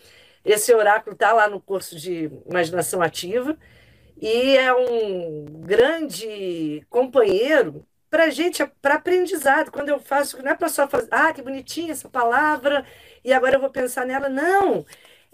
esse 0.44 0.74
oráculo 0.74 1.14
está 1.14 1.34
lá 1.34 1.48
no 1.50 1.62
curso 1.62 1.98
de 1.98 2.32
imaginação 2.50 3.02
ativa 3.02 3.58
e 4.22 4.58
é 4.58 4.74
um 4.74 5.46
grande 5.62 6.86
companheiro 6.90 7.86
para 8.10 8.30
gente, 8.30 8.66
para 8.82 8.96
aprendizado. 8.96 9.72
Quando 9.72 9.90
eu 9.90 10.00
faço, 10.00 10.42
não 10.42 10.52
é 10.52 10.56
para 10.56 10.70
só 10.70 10.88
fazer, 10.88 11.10
ah, 11.12 11.32
que 11.34 11.42
bonitinha 11.42 11.92
essa 11.92 12.10
palavra, 12.10 12.86
e 13.24 13.32
agora 13.34 13.56
eu 13.56 13.60
vou 13.60 13.70
pensar 13.70 14.06
nela. 14.06 14.30
Não, 14.30 14.86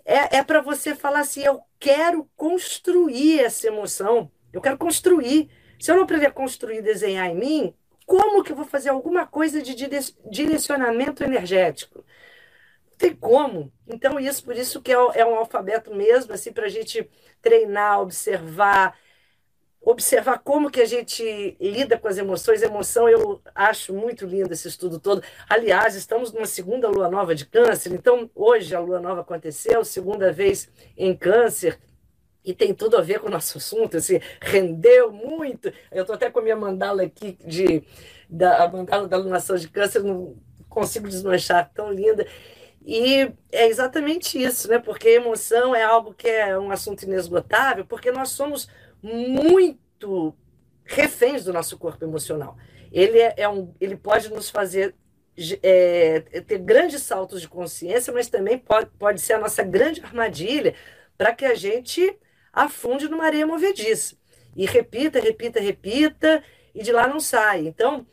é, 0.03 0.37
é 0.37 0.43
para 0.43 0.61
você 0.61 0.95
falar 0.95 1.21
assim: 1.21 1.43
eu 1.43 1.61
quero 1.79 2.29
construir 2.35 3.41
essa 3.41 3.67
emoção, 3.67 4.31
eu 4.53 4.61
quero 4.61 4.77
construir. 4.77 5.49
Se 5.79 5.91
eu 5.91 5.95
não 5.95 6.03
aprender 6.03 6.27
a 6.27 6.31
construir, 6.31 6.81
desenhar 6.81 7.27
em 7.29 7.35
mim, 7.35 7.75
como 8.05 8.43
que 8.43 8.51
eu 8.51 8.55
vou 8.55 8.65
fazer 8.65 8.89
alguma 8.89 9.25
coisa 9.25 9.61
de 9.61 9.75
direcionamento 10.29 11.23
energético? 11.23 12.05
Não 12.91 12.97
tem 12.97 13.15
como. 13.15 13.71
Então, 13.87 14.19
isso, 14.19 14.43
por 14.43 14.55
isso 14.55 14.81
que 14.81 14.91
é, 14.91 14.95
é 15.15 15.25
um 15.25 15.35
alfabeto 15.35 15.93
mesmo, 15.93 16.33
assim, 16.33 16.51
para 16.53 16.65
a 16.65 16.69
gente 16.69 17.09
treinar, 17.41 17.99
observar, 18.01 18.97
observar 19.85 20.39
como 20.39 20.71
que 20.71 20.81
a 20.81 20.85
gente 20.85 21.55
lida 21.61 21.95
com 21.95 22.07
as 22.07 22.17
emoções. 22.17 22.63
Emoção, 22.63 23.07
eu 23.07 23.39
acho 23.53 23.93
muito 23.93 24.25
lindo 24.25 24.51
esse 24.51 24.67
estudo 24.67 24.99
todo. 24.99 25.21
Aliás, 25.47 25.95
estamos 25.95 26.33
numa 26.33 26.47
segunda 26.47 26.89
lua 26.89 27.07
nova 27.07 27.35
de 27.35 27.45
câncer, 27.45 27.93
então 27.93 28.29
hoje 28.33 28.75
a 28.75 28.79
lua 28.79 28.99
nova 28.99 29.21
aconteceu, 29.21 29.85
segunda 29.85 30.33
vez 30.33 30.67
em 30.97 31.15
câncer. 31.15 31.79
E 32.43 32.53
tem 32.53 32.73
tudo 32.73 32.97
a 32.97 33.01
ver 33.01 33.19
com 33.19 33.27
o 33.27 33.31
nosso 33.31 33.57
assunto, 33.59 33.97
assim, 33.97 34.19
rendeu 34.41 35.11
muito. 35.11 35.71
Eu 35.91 36.01
estou 36.01 36.15
até 36.15 36.29
com 36.29 36.39
a 36.39 36.43
minha 36.43 36.55
mandala 36.55 37.03
aqui, 37.03 37.37
de, 37.45 37.83
da, 38.27 38.63
a 38.63 38.67
mandala 38.67 39.07
da 39.07 39.17
alunação 39.17 39.55
de 39.55 39.67
câncer, 39.67 40.03
não 40.03 40.35
consigo 40.67 41.07
desmanchar, 41.07 41.71
tão 41.73 41.91
linda. 41.91 42.25
E 42.85 43.31
é 43.51 43.67
exatamente 43.67 44.41
isso, 44.41 44.67
né? 44.69 44.77
Porque 44.77 45.09
emoção 45.09 45.75
é 45.75 45.81
algo 45.81 46.13
que 46.13 46.27
é 46.27 46.57
um 46.57 46.69
assunto 46.69 47.01
inesgotável, 47.03 47.83
porque 47.83 48.11
nós 48.11 48.29
somos 48.29 48.67
muito 49.05 50.35
reféns 50.83 51.43
do 51.43 51.53
nosso 51.53 51.77
corpo 51.77 52.03
emocional. 52.03 52.57
Ele, 52.91 53.19
é, 53.19 53.35
é 53.37 53.49
um, 53.49 53.73
ele 53.79 53.95
pode 53.95 54.29
nos 54.31 54.49
fazer 54.49 54.95
é, 55.61 56.21
ter 56.41 56.57
grandes 56.57 57.03
saltos 57.03 57.41
de 57.41 57.47
consciência, 57.47 58.11
mas 58.11 58.29
também 58.29 58.57
pode, 58.57 58.89
pode 58.97 59.21
ser 59.21 59.33
a 59.33 59.39
nossa 59.39 59.61
grande 59.63 60.01
armadilha 60.01 60.73
para 61.17 61.33
que 61.33 61.45
a 61.45 61.53
gente 61.53 62.17
afunde 62.51 63.07
numa 63.07 63.25
areia 63.25 63.45
movediça. 63.45 64.15
E 64.55 64.65
repita, 64.65 65.19
repita, 65.19 65.59
repita, 65.59 66.43
e 66.73 66.81
de 66.81 66.91
lá 66.91 67.07
não 67.07 67.19
sai. 67.19 67.67
Então, 67.67 68.07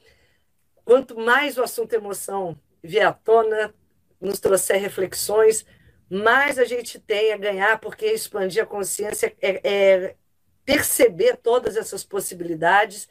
quanto 0.84 1.18
mais 1.18 1.56
o 1.56 1.62
assunto 1.62 1.94
emoção 1.94 2.58
vier 2.82 3.06
à 3.06 3.12
tona, 3.12 3.72
nos 4.20 4.40
trouxer 4.40 4.80
reflexões, 4.80 5.64
mais 6.10 6.58
a 6.58 6.64
gente 6.64 6.98
tem 6.98 7.32
a 7.32 7.36
ganhar, 7.38 7.80
porque 7.80 8.06
expandir 8.06 8.62
a 8.62 8.66
consciência 8.66 9.34
é, 9.40 9.60
é 9.64 10.16
perceber 10.64 11.36
todas 11.36 11.76
essas 11.76 12.04
possibilidades. 12.04 13.08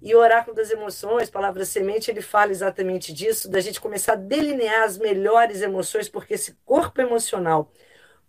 E 0.00 0.14
o 0.14 0.18
Oráculo 0.18 0.54
das 0.54 0.70
Emoções, 0.70 1.30
Palavra 1.30 1.64
Semente, 1.64 2.10
ele 2.10 2.20
fala 2.20 2.50
exatamente 2.50 3.12
disso, 3.12 3.50
da 3.50 3.60
gente 3.60 3.80
começar 3.80 4.12
a 4.12 4.16
delinear 4.16 4.82
as 4.82 4.98
melhores 4.98 5.62
emoções, 5.62 6.08
porque 6.08 6.34
esse 6.34 6.58
corpo 6.64 7.00
emocional, 7.00 7.72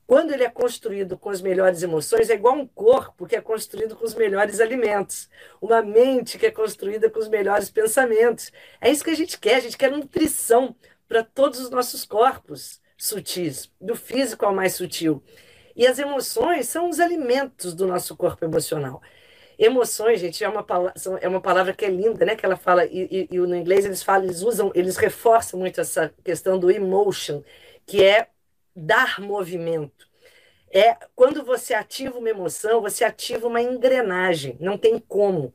quando 0.08 0.32
ele 0.32 0.44
é 0.44 0.50
construído 0.50 1.18
com 1.18 1.30
as 1.30 1.42
melhores 1.42 1.84
emoções, 1.84 2.30
é 2.30 2.36
igual 2.36 2.56
um 2.56 2.68
corpo 2.68 3.26
que 3.26 3.36
é 3.36 3.42
construído 3.42 3.96
com 3.96 4.06
os 4.06 4.14
melhores 4.14 4.60
alimentos, 4.60 5.30
uma 5.62 5.82
mente 5.82 6.38
que 6.38 6.46
é 6.46 6.52
construída 6.52 7.10
com 7.10 7.20
os 7.20 7.28
melhores 7.28 7.70
pensamentos. 7.70 8.52
É 8.80 8.90
isso 8.90 9.04
que 9.04 9.10
a 9.10 9.16
gente 9.16 9.40
quer, 9.40 9.56
a 9.56 9.60
gente 9.60 9.78
quer 9.78 9.92
nutrição 9.92 10.76
para 11.08 11.24
todos 11.24 11.60
os 11.60 11.70
nossos 11.70 12.06
corpos 12.06 12.80
sutis, 12.98 13.70
do 13.80 13.96
físico 13.96 14.46
ao 14.46 14.54
mais 14.54 14.76
sutil. 14.76 15.24
E 15.76 15.86
as 15.88 16.00
emoções 16.00 16.68
são 16.70 16.90
os 16.90 17.00
alimentos 17.00 17.74
do 17.74 17.86
nosso 17.88 18.16
corpo 18.16 18.46
emocional. 18.46 19.02
Emoções, 19.58 20.20
gente, 20.20 20.44
é 20.44 20.50
uma, 20.50 20.64
palavra, 20.64 20.94
é 21.22 21.28
uma 21.28 21.42
palavra 21.42 21.74
que 21.74 21.86
é 21.86 21.90
linda, 21.90 22.26
né? 22.26 22.36
Que 22.36 22.46
ela 22.46 22.58
fala, 22.58 22.86
e, 22.86 23.28
e, 23.30 23.36
e 23.36 23.38
no 23.38 23.56
inglês 23.56 23.86
eles 23.86 24.04
falam, 24.04 24.26
eles 24.26 24.42
usam, 24.42 24.72
eles 24.76 24.98
reforçam 24.98 25.60
muito 25.60 25.80
essa 25.82 26.14
questão 26.24 26.60
do 26.60 26.70
emotion, 26.72 27.44
que 27.86 28.04
é 28.04 28.30
dar 28.76 29.20
movimento. 29.22 30.08
É 30.72 30.98
quando 31.16 31.44
você 31.44 31.74
ativa 31.74 32.18
uma 32.18 32.30
emoção, 32.30 32.82
você 32.82 33.06
ativa 33.06 33.48
uma 33.48 33.62
engrenagem, 33.62 34.58
não 34.60 34.78
tem 34.78 35.00
como. 35.00 35.54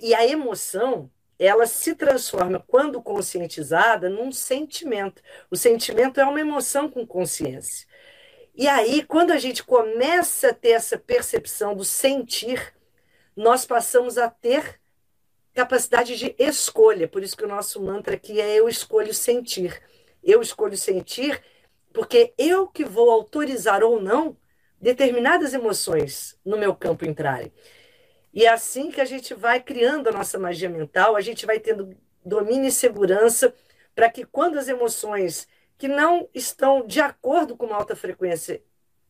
E 0.00 0.14
a 0.14 0.24
emoção, 0.26 1.10
ela 1.38 1.66
se 1.66 1.94
transforma, 1.96 2.64
quando 2.68 3.02
conscientizada, 3.02 4.08
num 4.08 4.30
sentimento. 4.30 5.20
O 5.50 5.56
sentimento 5.56 6.20
é 6.20 6.24
uma 6.24 6.40
emoção 6.40 6.88
com 6.88 7.04
consciência. 7.06 7.88
E 8.54 8.68
aí, 8.68 9.02
quando 9.02 9.30
a 9.30 9.38
gente 9.38 9.62
começa 9.64 10.50
a 10.50 10.54
ter 10.54 10.70
essa 10.70 10.98
percepção 10.98 11.74
do 11.74 11.84
sentir, 11.84 12.74
nós 13.34 13.64
passamos 13.64 14.18
a 14.18 14.28
ter 14.28 14.78
capacidade 15.54 16.16
de 16.16 16.34
escolha. 16.38 17.08
Por 17.08 17.22
isso 17.22 17.36
que 17.36 17.44
o 17.44 17.48
nosso 17.48 17.80
mantra 17.82 18.14
aqui 18.14 18.40
é 18.40 18.54
eu 18.54 18.68
escolho 18.68 19.14
sentir. 19.14 19.80
Eu 20.22 20.42
escolho 20.42 20.76
sentir 20.76 21.42
porque 21.92 22.32
eu 22.38 22.66
que 22.66 22.84
vou 22.84 23.10
autorizar 23.10 23.82
ou 23.82 24.00
não 24.00 24.36
determinadas 24.80 25.54
emoções 25.54 26.38
no 26.44 26.56
meu 26.56 26.74
campo 26.74 27.04
entrarem. 27.04 27.52
E 28.34 28.44
é 28.44 28.48
assim 28.48 28.90
que 28.90 29.00
a 29.00 29.04
gente 29.04 29.34
vai 29.34 29.60
criando 29.60 30.08
a 30.08 30.12
nossa 30.12 30.38
magia 30.38 30.68
mental, 30.68 31.14
a 31.14 31.20
gente 31.20 31.44
vai 31.44 31.60
tendo 31.60 31.94
domínio 32.24 32.68
e 32.68 32.72
segurança 32.72 33.54
para 33.94 34.10
que 34.10 34.24
quando 34.24 34.58
as 34.58 34.68
emoções 34.68 35.46
que 35.82 35.88
não 35.88 36.28
estão 36.32 36.86
de 36.86 37.00
acordo 37.00 37.56
com 37.56 37.66
uma 37.66 37.74
alta 37.74 37.96
frequência 37.96 38.62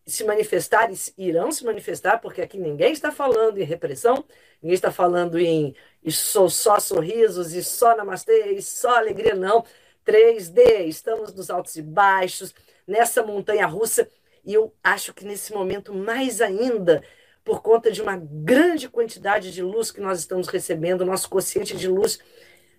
se 0.07 0.25
manifestarem, 0.25 0.97
irão 1.19 1.53
se 1.53 1.67
manifestar, 1.67 2.17
porque 2.17 2.41
aqui 2.41 2.57
ninguém 2.57 2.95
está 2.95 3.13
falando 3.13 3.59
em 3.59 3.63
repressão, 3.63 4.25
ninguém 4.63 4.75
está 4.75 4.91
falando 4.91 5.39
em 5.39 5.75
só, 6.09 6.49
só 6.49 6.81
sorrisos 6.81 7.53
e 7.53 7.63
só 7.63 7.95
namastê 7.95 8.53
e 8.53 8.63
só 8.63 8.97
alegria, 8.97 9.35
não. 9.35 9.63
3D, 10.07 10.87
estamos 10.87 11.35
nos 11.35 11.51
altos 11.51 11.77
e 11.77 11.83
baixos, 11.83 12.55
nessa 12.87 13.23
montanha 13.23 13.67
russa, 13.67 14.09
e 14.43 14.55
eu 14.55 14.75
acho 14.83 15.13
que 15.13 15.27
nesse 15.27 15.53
momento, 15.53 15.93
mais 15.93 16.41
ainda, 16.41 17.05
por 17.45 17.61
conta 17.61 17.93
de 17.93 18.01
uma 18.01 18.17
grande 18.17 18.89
quantidade 18.89 19.53
de 19.53 19.63
luz 19.63 19.91
que 19.91 20.01
nós 20.01 20.21
estamos 20.21 20.49
recebendo, 20.49 21.05
nosso 21.05 21.29
consciente 21.29 21.77
de 21.77 21.87
luz 21.87 22.19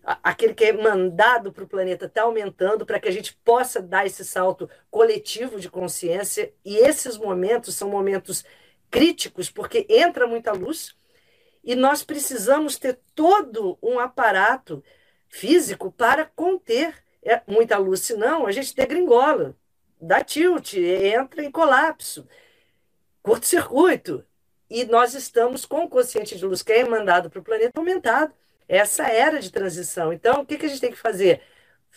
aquele 0.04 0.54
que 0.54 0.66
é 0.66 0.74
mandado 0.74 1.52
para 1.52 1.64
o 1.64 1.68
planeta 1.68 2.06
está 2.06 2.24
aumentando 2.24 2.86
para 2.86 3.00
que 3.00 3.08
a 3.08 3.12
gente 3.12 3.34
possa 3.44 3.82
dar 3.82 4.06
esse 4.06 4.26
salto 4.26 4.70
coletivo 4.92 5.60
de 5.60 5.70
consciência. 5.70 6.54
E 6.64 6.78
esses 6.78 7.18
momentos 7.18 7.76
são 7.76 7.90
momentos 7.90 8.44
críticos, 8.92 9.50
porque 9.50 9.86
entra 9.90 10.28
muita 10.28 10.52
luz 10.52 10.96
e 11.64 11.76
nós 11.76 12.04
precisamos 12.04 12.78
ter 12.78 13.00
todo 13.16 13.78
um 13.82 14.00
aparato 14.00 14.84
físico 15.30 15.92
para 15.92 16.26
conter 16.26 17.04
é, 17.24 17.42
muita 17.48 17.78
luz, 17.78 18.02
senão 18.02 18.46
a 18.46 18.52
gente 18.52 18.76
degringola, 18.76 19.56
dá 20.00 20.24
tilt, 20.24 20.74
entra 20.74 21.44
em 21.44 21.50
colapso, 21.50 22.28
curto-circuito. 23.22 24.26
E 24.70 24.86
nós 24.86 25.14
estamos 25.14 25.66
com 25.66 25.86
o 25.86 25.90
consciente 25.90 26.38
de 26.38 26.46
luz 26.46 26.62
que 26.62 26.74
é 26.74 26.84
mandado 26.84 27.30
para 27.30 27.40
o 27.40 27.44
planeta 27.44 27.80
aumentado. 27.80 28.34
Essa 28.68 29.08
era 29.08 29.40
de 29.40 29.52
transição. 29.52 30.14
Então, 30.14 30.42
o 30.42 30.46
que, 30.46 30.58
que 30.58 30.66
a 30.66 30.70
gente 30.70 30.82
tem 30.82 30.92
que 30.92 30.98
fazer? 30.98 31.42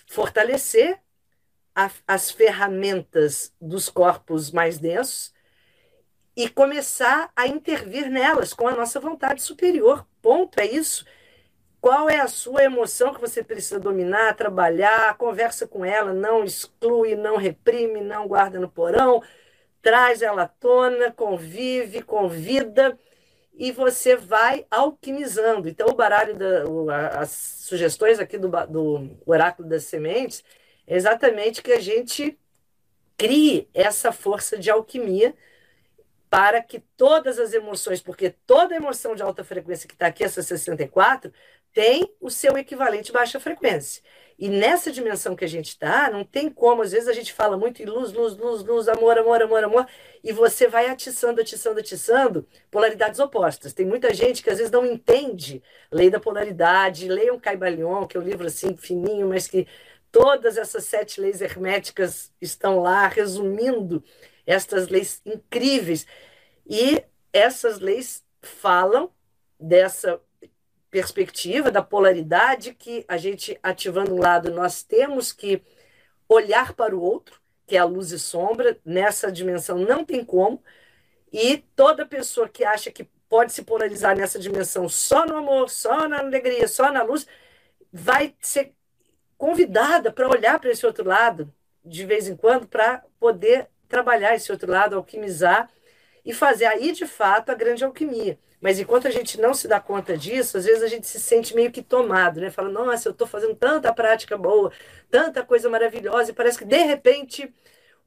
Fortalecer 0.07 1.01
a, 1.75 1.91
as 2.07 2.31
ferramentas 2.31 3.53
dos 3.61 3.89
corpos 3.89 4.51
mais 4.51 4.79
densos 4.79 5.35
e 6.37 6.49
começar 6.49 7.31
a 7.35 7.47
intervir 7.47 8.11
nelas 8.11 8.53
com 8.53 8.69
a 8.69 8.75
nossa 8.75 9.01
vontade 9.01 9.43
superior. 9.43 10.07
Ponto, 10.21 10.59
é 10.59 10.67
isso. 10.67 11.07
Qual 11.81 12.11
é 12.11 12.19
a 12.19 12.29
sua 12.29 12.65
emoção 12.65 13.15
que 13.15 13.21
você 13.21 13.45
precisa 13.45 13.79
dominar, 13.79 14.35
trabalhar? 14.35 15.17
Conversa 15.17 15.67
com 15.67 15.85
ela, 15.85 16.13
não 16.13 16.45
exclui, 16.45 17.15
não 17.15 17.37
reprime, 17.37 18.01
não 18.01 18.27
guarda 18.27 18.59
no 18.59 18.69
porão, 18.69 19.23
traz 19.81 20.21
ela 20.21 20.43
à 20.43 20.49
tona, 20.49 21.13
convive, 21.13 22.03
convida 22.03 22.99
e 23.57 23.73
você 23.73 24.17
vai 24.17 24.67
alquimizando. 24.71 25.69
Então, 25.69 25.89
o 25.89 25.95
baralho, 25.95 26.37
da, 26.37 26.65
as 27.19 27.31
sugestões 27.31 28.19
aqui 28.19 28.39
do, 28.39 28.49
do 28.67 29.11
oráculo 29.25 29.69
das 29.69 29.85
sementes 29.85 30.45
é 30.87 30.97
exatamente 30.97 31.63
que 31.63 31.73
a 31.73 31.81
gente 31.81 32.39
crie 33.17 33.69
essa 33.73 34.13
força 34.13 34.59
de 34.59 34.71
alquimia 34.71 35.35
para 36.29 36.63
que 36.63 36.81
todas 36.97 37.39
as 37.39 37.53
emoções, 37.53 38.01
porque 38.01 38.31
toda 38.47 38.75
emoção 38.75 39.15
de 39.15 39.23
alta 39.23 39.45
frequência 39.45 39.89
que 39.89 39.95
está 39.95 40.07
aqui, 40.07 40.25
essa 40.25 40.43
64, 40.43 41.33
tem 41.73 42.11
o 42.21 42.31
seu 42.31 42.57
equivalente 42.57 43.13
baixa 43.13 43.39
frequência. 43.39 44.03
E 44.39 44.49
nessa 44.49 44.93
dimensão 44.93 45.35
que 45.35 45.45
a 45.45 45.49
gente 45.49 45.69
está, 45.69 46.11
não 46.11 46.23
tem 46.23 46.51
como, 46.51 46.83
às 46.83 46.93
vezes 46.93 47.09
a 47.09 47.13
gente 47.13 47.33
fala 47.33 47.57
muito 47.57 47.83
em 47.83 47.87
luz, 47.87 48.13
luz, 48.13 48.37
luz, 48.37 48.63
luz, 48.63 48.89
amor, 48.89 49.19
amor, 49.19 49.41
amor, 49.41 49.65
amor, 49.65 49.89
e 50.23 50.31
você 50.31 50.69
vai 50.69 50.89
atiçando, 50.89 51.41
atiçando, 51.41 51.81
atiçando 51.81 52.47
polaridades 52.71 53.19
opostas. 53.19 53.73
Tem 53.73 53.87
muita 53.87 54.13
gente 54.13 54.43
que 54.43 54.51
às 54.51 54.59
vezes 54.59 54.71
não 54.71 54.85
entende 54.85 55.63
lei 55.91 56.11
da 56.11 56.21
polaridade, 56.21 57.09
leiam 57.09 57.41
Caibalion, 57.41 58.07
que 58.07 58.17
é 58.17 58.21
um 58.21 58.23
livro 58.23 58.47
assim 58.47 58.77
fininho, 58.77 59.29
mas 59.29 59.47
que 59.47 59.67
todas 60.13 60.59
essas 60.59 60.85
sete 60.85 61.21
leis 61.21 61.41
herméticas 61.41 62.31
estão 62.41 62.81
lá 62.81 63.07
resumindo 63.07 64.05
estas 64.47 64.89
leis 64.89 65.21
incríveis. 65.27 66.07
E 66.67 67.03
essas 67.33 67.81
leis 67.81 68.25
falam 68.41 69.11
dessa 69.59 70.21
perspectiva 70.91 71.71
da 71.71 71.83
polaridade 71.83 72.73
que 72.75 73.05
a 73.09 73.17
gente 73.17 73.59
ativando 73.63 74.15
um 74.15 74.21
lado 74.21 74.51
nós 74.51 74.83
temos 74.83 75.33
que 75.33 75.63
olhar 76.29 76.73
para 76.73 76.97
o 76.97 77.03
outro, 77.03 77.41
que 77.67 77.77
é 77.77 77.79
a 77.79 77.85
luz 77.85 78.13
e 78.13 78.19
sombra, 78.19 78.79
nessa 78.85 79.31
dimensão 79.31 79.79
não 79.79 80.05
tem 80.05 80.25
como. 80.25 80.63
E 81.33 81.59
toda 81.75 82.07
pessoa 82.07 82.49
que 82.49 82.65
acha 82.65 82.91
que 82.91 83.05
pode 83.29 83.53
se 83.53 83.63
polarizar 83.63 84.17
nessa 84.17 84.39
dimensão 84.39 84.89
só 84.89 85.27
no 85.27 85.37
amor, 85.37 85.69
só 85.69 86.09
na 86.09 86.21
alegria, 86.21 86.69
só 86.69 86.93
na 86.93 87.03
luz, 87.03 87.27
vai 87.93 88.35
ser 88.41 88.73
convidada 89.37 90.13
para 90.13 90.29
olhar 90.29 90.59
para 90.59 90.71
esse 90.71 90.87
outro 90.87 91.05
lado 91.05 91.53
de 91.85 92.05
vez 92.05 92.29
em 92.29 92.37
quando 92.37 92.67
para 92.67 93.05
poder 93.19 93.69
trabalhar 93.89 94.35
esse 94.35 94.51
outro 94.53 94.71
lado, 94.71 94.97
alquimizar 94.97 95.69
e 96.25 96.33
fazer 96.33 96.67
aí 96.67 96.93
de 96.93 97.07
fato 97.07 97.51
a 97.51 97.55
grande 97.55 97.85
alquimia. 97.85 98.39
Mas 98.61 98.81
enquanto 98.81 99.07
a 99.07 99.11
gente 99.11 99.41
não 99.41 99.55
se 99.55 99.69
dá 99.69 99.79
conta 99.79 100.17
disso, 100.17 100.57
às 100.57 100.65
vezes 100.65 100.83
a 100.83 100.89
gente 100.89 101.07
se 101.07 101.21
sente 101.21 101.55
meio 101.55 101.71
que 101.71 101.83
tomado, 101.83 102.41
né? 102.41 102.51
Fala, 102.51 102.69
nossa, 102.69 103.09
eu 103.09 103.13
estou 103.13 103.27
fazendo 103.27 103.55
tanta 103.55 103.93
prática 103.93 104.37
boa, 104.37 104.73
tanta 105.11 105.45
coisa 105.45 105.69
maravilhosa, 105.69 106.31
e 106.31 106.35
parece 106.35 106.59
que 106.59 106.65
de 106.65 106.79
repente 106.79 107.53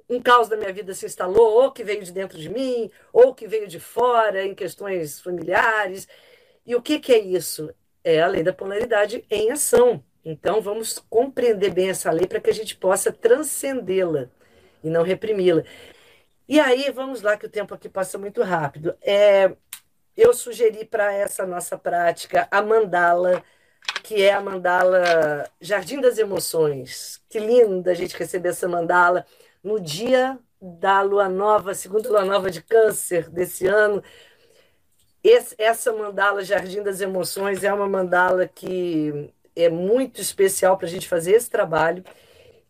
um 0.09 0.19
caos 0.19 0.49
da 0.49 0.57
minha 0.57 0.73
vida 0.73 0.93
se 0.93 1.05
instalou, 1.05 1.63
ou 1.63 1.71
que 1.71 1.83
veio 1.83 2.03
de 2.03 2.11
dentro 2.11 2.37
de 2.39 2.49
mim, 2.49 2.89
ou 3.13 3.33
que 3.33 3.47
veio 3.47 3.67
de 3.67 3.79
fora, 3.79 4.43
em 4.43 4.55
questões 4.55 5.21
familiares. 5.21 6.07
E 6.65 6.75
o 6.75 6.81
que, 6.81 6.99
que 6.99 7.13
é 7.13 7.19
isso? 7.19 7.73
É 8.03 8.19
a 8.21 8.27
lei 8.27 8.41
da 8.41 8.51
polaridade 8.51 9.23
em 9.29 9.51
ação. 9.51 10.03
Então, 10.25 10.61
vamos 10.61 10.97
compreender 11.09 11.69
bem 11.71 11.89
essa 11.89 12.11
lei 12.11 12.25
para 12.25 12.41
que 12.41 12.49
a 12.49 12.53
gente 12.53 12.75
possa 12.75 13.11
transcendê-la 13.11 14.29
e 14.83 14.89
não 14.89 15.03
reprimi-la. 15.03 15.63
E 16.47 16.59
aí, 16.59 16.89
vamos 16.91 17.21
lá, 17.21 17.37
que 17.37 17.45
o 17.45 17.49
tempo 17.49 17.73
aqui 17.73 17.87
passa 17.87 18.17
muito 18.17 18.41
rápido. 18.41 18.95
É, 19.01 19.55
eu 20.17 20.33
sugeri 20.33 20.83
para 20.83 21.13
essa 21.13 21.45
nossa 21.45 21.77
prática 21.77 22.47
a 22.51 22.61
mandala, 22.61 23.43
que 24.03 24.21
é 24.21 24.33
a 24.33 24.41
mandala 24.41 25.49
Jardim 25.61 26.01
das 26.01 26.17
Emoções. 26.17 27.21
Que 27.29 27.39
linda 27.39 27.91
a 27.91 27.93
gente 27.93 28.17
receber 28.17 28.49
essa 28.49 28.67
mandala 28.67 29.25
no 29.63 29.79
dia 29.79 30.39
da 30.61 31.01
lua 31.01 31.29
nova, 31.29 31.73
segunda 31.73 32.09
lua 32.09 32.25
nova 32.25 32.51
de 32.51 32.61
câncer 32.61 33.29
desse 33.29 33.67
ano. 33.67 34.03
Esse, 35.23 35.55
essa 35.57 35.93
mandala 35.93 36.43
Jardim 36.43 36.81
das 36.81 36.99
Emoções 37.01 37.63
é 37.63 37.73
uma 37.73 37.87
mandala 37.87 38.47
que 38.47 39.33
é 39.55 39.69
muito 39.69 40.21
especial 40.21 40.77
para 40.77 40.87
a 40.87 40.89
gente 40.89 41.07
fazer 41.07 41.33
esse 41.33 41.49
trabalho. 41.49 42.03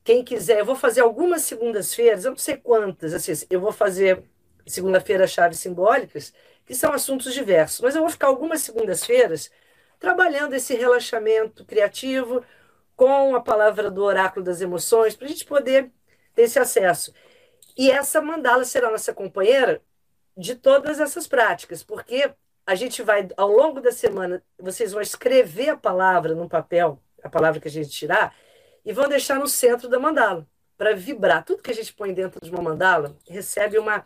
Quem 0.10 0.24
quiser, 0.24 0.58
eu 0.58 0.65
vou 0.65 0.76
fazer 0.76 1.02
algumas 1.02 1.43
segundas-feiras, 1.43 2.26
eu 2.26 2.32
não 2.32 2.38
sei 2.39 2.58
quantas, 2.58 3.13
assim, 3.13 3.32
eu 3.48 3.62
vou 3.62 3.72
fazer 3.72 4.24
segunda-feira 4.65 5.28
chaves 5.28 5.60
simbólicas, 5.60 6.34
que 6.65 6.74
são 6.74 6.91
assuntos 6.91 7.32
diversos. 7.32 7.80
Mas 7.82 7.93
eu 7.93 8.02
vou 8.02 8.10
ficar 8.10 8.26
algumas 8.26 8.62
segundas-feiras 8.62 9.52
trabalhando 10.00 10.56
esse 10.56 10.74
relaxamento 10.74 11.63
criativo 11.63 12.43
com 12.95 13.36
a 13.36 13.39
palavra 13.39 13.91
do 13.91 14.04
oráculo 14.04 14.43
das 14.43 14.62
emoções, 14.62 15.15
para 15.15 15.28
a 15.28 15.30
gente 15.30 15.45
poder 15.45 15.91
ter 16.34 16.41
esse 16.41 16.58
acesso. 16.58 17.13
E 17.78 17.91
essa 17.91 18.19
mandala 18.19 18.65
será 18.65 18.89
nossa 18.89 19.13
companheira 19.13 19.80
de 20.36 20.56
todas 20.56 21.00
essas 21.00 21.28
práticas, 21.28 21.84
porque 21.84 22.34
a 22.65 22.74
gente 22.74 23.04
vai, 23.04 23.28
ao 23.38 23.52
longo 23.52 23.80
da 23.80 23.91
semana, 23.91 24.43
vocês 24.58 24.91
vão 24.91 25.04
escrever 25.04 25.69
a 25.69 25.78
palavra 25.78 26.34
no 26.34 26.50
papel, 26.50 27.00
a 27.22 27.30
palavra 27.30 27.62
que 27.62 27.67
a 27.67 27.72
gente 27.72 27.91
tirar, 27.91 28.36
e 28.89 28.91
vão 28.91 29.08
deixar 29.08 29.38
no 29.38 29.47
centro 29.47 29.88
da 29.88 29.99
mandala, 29.99 30.47
para 30.75 30.95
vibrar. 30.95 31.45
Tudo 31.45 31.62
que 31.62 31.69
a 31.69 31.75
gente 31.75 31.93
põe 31.93 32.12
dentro 32.12 32.43
de 32.43 32.49
uma 32.49 32.60
mandala 32.60 33.15
recebe 33.30 33.78
uma 33.78 34.04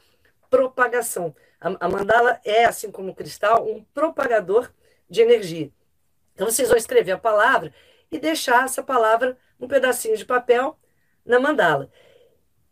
propagação. 0.50 1.34
A, 1.62 1.86
a 1.86 1.88
mandala 1.88 2.42
é, 2.44 2.66
assim 2.66 2.92
como 2.92 3.12
o 3.12 3.16
cristal, 3.16 3.66
um 3.66 3.82
propagador 3.94 4.70
de 5.10 5.22
energia. 5.22 5.72
Então 6.34 6.52
vocês 6.52 6.68
vão 6.68 6.76
escrever 6.76 7.14
a 7.14 7.18
palavra 7.18 7.74
e 8.12 8.20
deixar 8.20 8.66
essa 8.66 8.84
palavra 8.84 9.38
um 9.58 9.70
pedacinho 9.70 10.18
de 10.18 10.26
papel 10.26 10.78
na 11.26 11.40
mandala. 11.40 11.90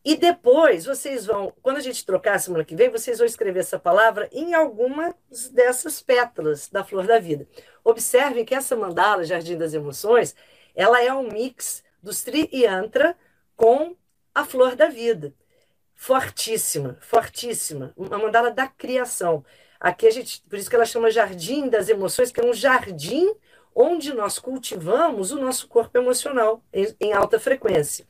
E 0.03 0.17
depois 0.17 0.83
vocês 0.83 1.25
vão, 1.25 1.53
quando 1.61 1.77
a 1.77 1.81
gente 1.81 2.05
trocar 2.05 2.41
semana 2.41 2.65
que 2.65 2.75
vem, 2.75 2.89
vocês 2.89 3.19
vão 3.19 3.25
escrever 3.25 3.61
essa 3.61 3.79
palavra 3.79 4.27
em 4.33 4.53
algumas 4.53 5.13
dessas 5.53 6.01
pétalas 6.01 6.67
da 6.67 6.83
flor 6.83 7.07
da 7.07 7.19
vida. 7.19 7.47
Observem 7.85 8.43
que 8.43 8.53
essa 8.53 8.75
mandala, 8.75 9.23
Jardim 9.23 9.57
das 9.57 9.73
Emoções, 9.73 10.35
ela 10.75 11.01
é 11.01 11.13
um 11.13 11.31
mix 11.31 11.81
do 12.01 12.11
Sri 12.11 12.49
Yantra 12.53 13.15
com 13.55 13.95
a 14.33 14.45
flor 14.45 14.75
da 14.75 14.87
vida 14.87 15.33
fortíssima, 16.01 16.97
fortíssima, 16.99 17.93
uma 17.95 18.17
mandala 18.17 18.49
da 18.49 18.65
criação. 18.65 19.45
Aqui 19.79 20.07
a 20.07 20.09
gente, 20.09 20.41
por 20.49 20.57
isso 20.57 20.67
que 20.67 20.75
ela 20.75 20.83
chama 20.83 21.11
Jardim 21.11 21.69
das 21.69 21.89
Emoções, 21.89 22.31
que 22.31 22.41
é 22.41 22.43
um 22.43 22.53
jardim 22.53 23.31
onde 23.75 24.11
nós 24.11 24.39
cultivamos 24.39 25.31
o 25.31 25.39
nosso 25.39 25.67
corpo 25.67 25.95
emocional 25.95 26.63
em, 26.73 26.87
em 26.99 27.13
alta 27.13 27.39
frequência. 27.39 28.07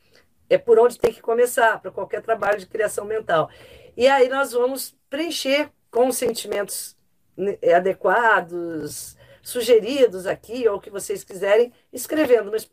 É 0.50 0.58
por 0.58 0.80
onde 0.80 0.98
tem 0.98 1.12
que 1.12 1.22
começar 1.22 1.82
para 1.82 1.92
qualquer 1.92 2.22
trabalho 2.22 2.58
de 2.58 2.66
criação 2.66 3.04
mental. 3.04 3.50
E 3.98 4.08
aí 4.08 4.30
nós 4.30 4.54
vamos 4.54 4.96
preencher 5.10 5.70
com 5.92 6.08
os 6.08 6.16
sentimentos 6.16 6.96
né, 7.36 7.58
adequados, 7.76 9.18
sugeridos 9.44 10.26
aqui, 10.26 10.66
ou 10.66 10.78
o 10.78 10.80
que 10.80 10.90
vocês 10.90 11.26
quiserem, 11.26 11.74
escrevendo. 11.92 12.52
Mas 12.52 12.72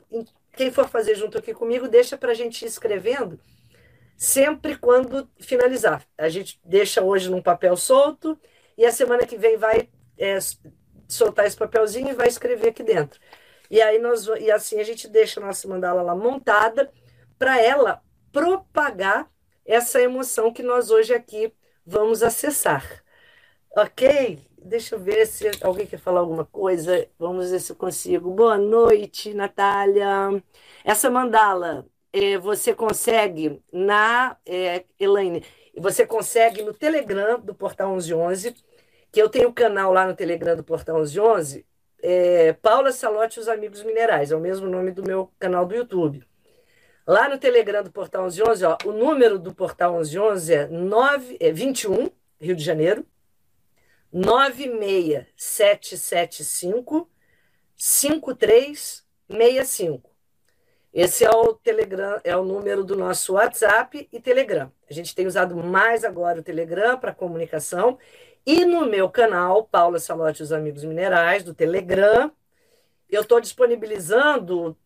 quem 0.58 0.72
for 0.72 0.88
fazer 0.88 1.14
junto 1.14 1.38
aqui 1.38 1.54
comigo, 1.54 1.86
deixa 1.86 2.18
para 2.18 2.32
a 2.32 2.34
gente 2.34 2.62
ir 2.62 2.66
escrevendo 2.66 3.38
sempre 4.16 4.76
quando 4.76 5.30
finalizar. 5.38 6.04
A 6.18 6.28
gente 6.28 6.60
deixa 6.64 7.00
hoje 7.00 7.30
num 7.30 7.40
papel 7.40 7.76
solto 7.76 8.36
e 8.76 8.84
a 8.84 8.90
semana 8.90 9.24
que 9.24 9.38
vem 9.38 9.56
vai 9.56 9.88
é, 10.18 10.36
soltar 11.06 11.46
esse 11.46 11.56
papelzinho 11.56 12.08
e 12.08 12.12
vai 12.12 12.26
escrever 12.26 12.70
aqui 12.70 12.82
dentro. 12.82 13.20
E 13.70 13.80
aí 13.80 14.00
nós 14.00 14.26
e 14.40 14.50
assim 14.50 14.80
a 14.80 14.82
gente 14.82 15.06
deixa 15.06 15.38
a 15.38 15.44
nossa 15.44 15.68
mandala 15.68 16.02
lá 16.02 16.16
montada 16.16 16.90
para 17.38 17.62
ela 17.62 18.02
propagar 18.32 19.30
essa 19.64 20.02
emoção 20.02 20.52
que 20.52 20.64
nós 20.64 20.90
hoje 20.90 21.14
aqui 21.14 21.54
vamos 21.86 22.20
acessar. 22.20 22.84
Ok? 23.76 24.47
Deixa 24.68 24.94
eu 24.94 25.00
ver 25.00 25.26
se 25.26 25.50
alguém 25.62 25.86
quer 25.86 25.98
falar 25.98 26.20
alguma 26.20 26.44
coisa. 26.44 27.08
Vamos 27.18 27.50
ver 27.50 27.58
se 27.58 27.72
eu 27.72 27.76
consigo. 27.76 28.30
Boa 28.30 28.58
noite, 28.58 29.34
Natália. 29.34 30.42
Essa 30.84 31.10
mandala 31.10 31.86
é, 32.12 32.38
você 32.38 32.74
consegue 32.74 33.60
na 33.72 34.36
é, 34.46 34.84
Elaine, 35.00 35.44
você 35.76 36.06
consegue 36.06 36.62
no 36.62 36.74
Telegram 36.74 37.40
do 37.40 37.54
Portal 37.54 37.90
1111, 37.90 38.54
que 39.10 39.20
eu 39.20 39.28
tenho 39.28 39.48
um 39.48 39.52
canal 39.52 39.92
lá 39.92 40.06
no 40.06 40.14
Telegram 40.14 40.54
do 40.56 40.64
Portal 40.64 40.96
1111, 40.96 41.66
é, 42.02 42.52
Paula 42.54 42.92
Salote 42.92 43.38
e 43.38 43.40
os 43.40 43.48
Amigos 43.48 43.82
Minerais, 43.82 44.30
é 44.30 44.36
o 44.36 44.40
mesmo 44.40 44.68
nome 44.68 44.92
do 44.92 45.02
meu 45.02 45.32
canal 45.38 45.66
do 45.66 45.74
YouTube. 45.74 46.24
Lá 47.06 47.28
no 47.28 47.38
Telegram 47.38 47.82
do 47.82 47.90
Portal 47.90 48.24
1111, 48.24 48.64
ó, 48.64 48.76
o 48.84 48.92
número 48.92 49.38
do 49.38 49.54
Portal 49.54 49.94
1111 49.94 50.54
é, 50.54 50.66
9, 50.66 51.36
é 51.40 51.52
21, 51.52 52.10
Rio 52.40 52.54
de 52.54 52.62
Janeiro, 52.62 53.04
96775 54.12 57.08
5365. 57.76 60.10
Esse 60.92 61.24
é 61.24 61.30
o 61.30 61.54
Telegram, 61.54 62.20
é 62.24 62.36
o 62.36 62.42
número 62.42 62.82
do 62.82 62.96
nosso 62.96 63.34
WhatsApp 63.34 64.08
e 64.10 64.20
Telegram. 64.20 64.72
A 64.90 64.92
gente 64.92 65.14
tem 65.14 65.26
usado 65.26 65.54
mais 65.56 66.02
agora 66.02 66.40
o 66.40 66.42
Telegram 66.42 66.98
para 66.98 67.14
comunicação. 67.14 67.98
E 68.44 68.64
no 68.64 68.86
meu 68.86 69.10
canal, 69.10 69.64
Paula 69.64 69.98
Salote 69.98 70.40
e 70.40 70.44
os 70.44 70.52
Amigos 70.52 70.82
Minerais, 70.82 71.44
do 71.44 71.52
Telegram, 71.52 72.32
eu 73.08 73.20
estou 73.20 73.40
disponibilizando 73.40 74.76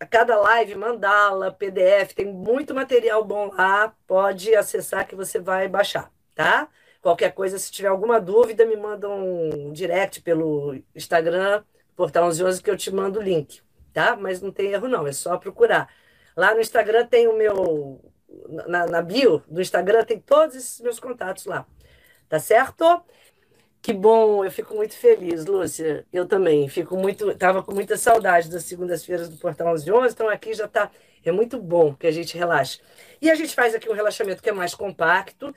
a 0.00 0.06
cada 0.06 0.38
live, 0.38 0.74
mandala, 0.74 1.52
PDF, 1.52 2.14
tem 2.14 2.26
muito 2.26 2.74
material 2.74 3.24
bom 3.24 3.50
lá. 3.52 3.94
Pode 4.06 4.54
acessar 4.54 5.06
que 5.06 5.14
você 5.14 5.38
vai 5.38 5.68
baixar, 5.68 6.10
tá? 6.34 6.68
Qualquer 7.06 7.32
coisa, 7.32 7.58
se 7.58 7.70
tiver 7.70 7.88
alguma 7.88 8.20
dúvida, 8.20 8.66
me 8.66 8.76
manda 8.76 9.08
um 9.08 9.72
direct 9.72 10.20
pelo 10.22 10.74
Instagram, 10.94 11.62
Portal 11.94 12.24
1111, 12.24 12.62
que 12.62 12.70
eu 12.70 12.76
te 12.76 12.92
mando 12.92 13.20
o 13.20 13.22
link 13.22 13.60
tá? 13.96 14.14
Mas 14.14 14.42
não 14.42 14.52
tem 14.52 14.72
erro, 14.72 14.88
não, 14.88 15.06
é 15.06 15.12
só 15.12 15.38
procurar. 15.38 15.88
Lá 16.36 16.52
no 16.52 16.60
Instagram 16.60 17.06
tem 17.06 17.26
o 17.26 17.34
meu. 17.34 17.98
Na, 18.68 18.86
na 18.86 19.00
bio 19.00 19.42
do 19.48 19.62
Instagram 19.62 20.04
tem 20.04 20.20
todos 20.20 20.54
esses 20.54 20.80
meus 20.82 21.00
contatos 21.00 21.46
lá. 21.46 21.66
Tá 22.28 22.38
certo? 22.38 22.84
Que 23.80 23.94
bom, 23.94 24.44
eu 24.44 24.50
fico 24.50 24.74
muito 24.74 24.94
feliz, 24.94 25.46
Lúcia. 25.46 26.04
Eu 26.12 26.26
também 26.26 26.68
fico 26.68 26.94
muito, 26.94 27.34
tava 27.36 27.62
com 27.62 27.72
muita 27.72 27.96
saudade 27.96 28.50
das 28.50 28.64
segundas-feiras 28.64 29.30
do 29.30 29.38
Portal 29.38 29.68
11 29.68 29.90
11, 29.90 30.14
então 30.14 30.28
aqui 30.28 30.52
já 30.52 30.68
tá, 30.68 30.90
é 31.24 31.32
muito 31.32 31.58
bom 31.58 31.94
que 31.94 32.06
a 32.06 32.10
gente 32.10 32.36
relaxe. 32.36 32.80
E 33.22 33.30
a 33.30 33.34
gente 33.34 33.54
faz 33.54 33.74
aqui 33.74 33.88
um 33.88 33.94
relaxamento 33.94 34.42
que 34.42 34.50
é 34.50 34.52
mais 34.52 34.74
compacto, 34.74 35.54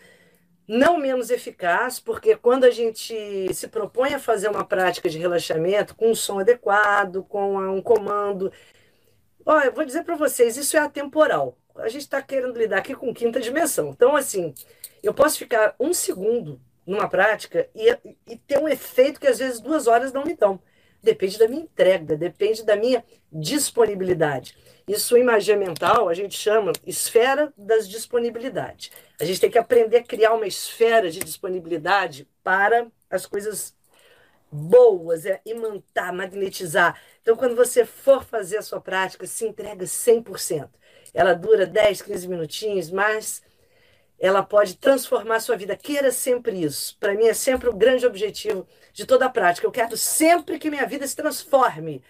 não 0.69 0.99
menos 0.99 1.31
eficaz, 1.31 1.99
porque 1.99 2.35
quando 2.35 2.63
a 2.63 2.69
gente 2.69 3.51
se 3.51 3.67
propõe 3.67 4.13
a 4.13 4.19
fazer 4.19 4.49
uma 4.49 4.63
prática 4.63 5.09
de 5.09 5.17
relaxamento 5.17 5.95
com 5.95 6.11
um 6.11 6.15
som 6.15 6.39
adequado, 6.39 7.23
com 7.23 7.57
um 7.57 7.81
comando. 7.81 8.53
Olha, 9.43 9.65
eu 9.65 9.73
vou 9.73 9.83
dizer 9.83 10.03
para 10.03 10.15
vocês, 10.15 10.57
isso 10.57 10.77
é 10.77 10.79
atemporal. 10.79 11.57
A 11.75 11.89
gente 11.89 12.01
está 12.01 12.21
querendo 12.21 12.55
lidar 12.55 12.77
aqui 12.77 12.93
com 12.93 13.11
quinta 13.11 13.39
dimensão. 13.39 13.89
Então, 13.89 14.15
assim, 14.15 14.53
eu 15.01 15.11
posso 15.11 15.39
ficar 15.39 15.73
um 15.79 15.91
segundo 15.91 16.61
numa 16.85 17.09
prática 17.09 17.67
e, 17.73 17.89
e 18.27 18.37
ter 18.37 18.59
um 18.59 18.69
efeito 18.69 19.19
que 19.19 19.27
às 19.27 19.39
vezes 19.39 19.59
duas 19.59 19.87
horas 19.87 20.13
não 20.13 20.23
me 20.23 20.35
dão. 20.35 20.61
Depende 21.01 21.39
da 21.39 21.47
minha 21.47 21.63
entrega, 21.63 22.15
depende 22.15 22.63
da 22.63 22.75
minha 22.75 23.03
disponibilidade. 23.31 24.55
Isso 24.89 25.15
em 25.15 25.23
magia 25.23 25.55
mental 25.55 26.09
a 26.09 26.15
gente 26.15 26.35
chama 26.35 26.71
esfera 26.83 27.53
das 27.55 27.87
disponibilidades. 27.87 28.89
A 29.21 29.23
gente 29.23 29.39
tem 29.39 29.51
que 29.51 29.59
aprender 29.59 29.97
a 29.97 30.03
criar 30.03 30.33
uma 30.33 30.47
esfera 30.47 31.11
de 31.11 31.19
disponibilidade 31.19 32.27
para 32.43 32.87
as 33.07 33.23
coisas 33.27 33.75
boas, 34.51 35.27
é 35.27 35.41
imantar, 35.45 36.11
magnetizar. 36.11 36.99
Então, 37.21 37.35
quando 37.35 37.55
você 37.55 37.85
for 37.85 38.23
fazer 38.23 38.57
a 38.57 38.63
sua 38.63 38.81
prática, 38.81 39.27
se 39.27 39.45
entrega 39.45 39.85
100%. 39.85 40.67
Ela 41.13 41.35
dura 41.35 41.67
10, 41.67 42.01
15 42.01 42.27
minutinhos, 42.27 42.89
mas 42.89 43.43
ela 44.17 44.41
pode 44.41 44.75
transformar 44.75 45.35
a 45.35 45.39
sua 45.39 45.55
vida. 45.55 45.77
Queira 45.77 46.11
sempre 46.11 46.63
isso. 46.63 46.97
Para 46.99 47.13
mim 47.13 47.27
é 47.27 47.33
sempre 47.35 47.69
o 47.69 47.75
grande 47.75 48.07
objetivo 48.07 48.67
de 48.91 49.05
toda 49.05 49.27
a 49.27 49.29
prática. 49.29 49.67
Eu 49.67 49.71
quero 49.71 49.95
sempre 49.95 50.57
que 50.57 50.71
minha 50.71 50.87
vida 50.87 51.05
se 51.05 51.15
transforme 51.15 52.03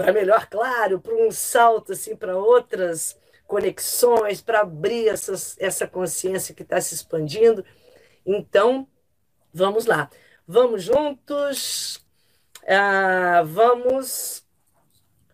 para 0.00 0.14
melhor, 0.14 0.46
claro, 0.46 0.98
para 0.98 1.14
um 1.14 1.30
salto 1.30 1.92
assim 1.92 2.16
para 2.16 2.34
outras 2.34 3.18
conexões, 3.46 4.40
para 4.40 4.60
abrir 4.60 5.08
essas, 5.08 5.58
essa 5.60 5.86
consciência 5.86 6.54
que 6.54 6.62
está 6.62 6.80
se 6.80 6.94
expandindo. 6.94 7.62
Então, 8.24 8.88
vamos 9.52 9.84
lá. 9.84 10.08
Vamos 10.46 10.84
juntos. 10.84 12.02
Ah, 12.66 13.42
vamos 13.44 14.42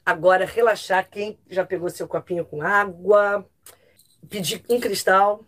agora 0.04 0.44
relaxar. 0.44 1.08
Quem 1.08 1.38
já 1.48 1.64
pegou 1.64 1.88
seu 1.88 2.08
copinho 2.08 2.44
com 2.44 2.60
água, 2.60 3.48
pedir 4.28 4.64
um 4.68 4.80
cristal, 4.80 5.44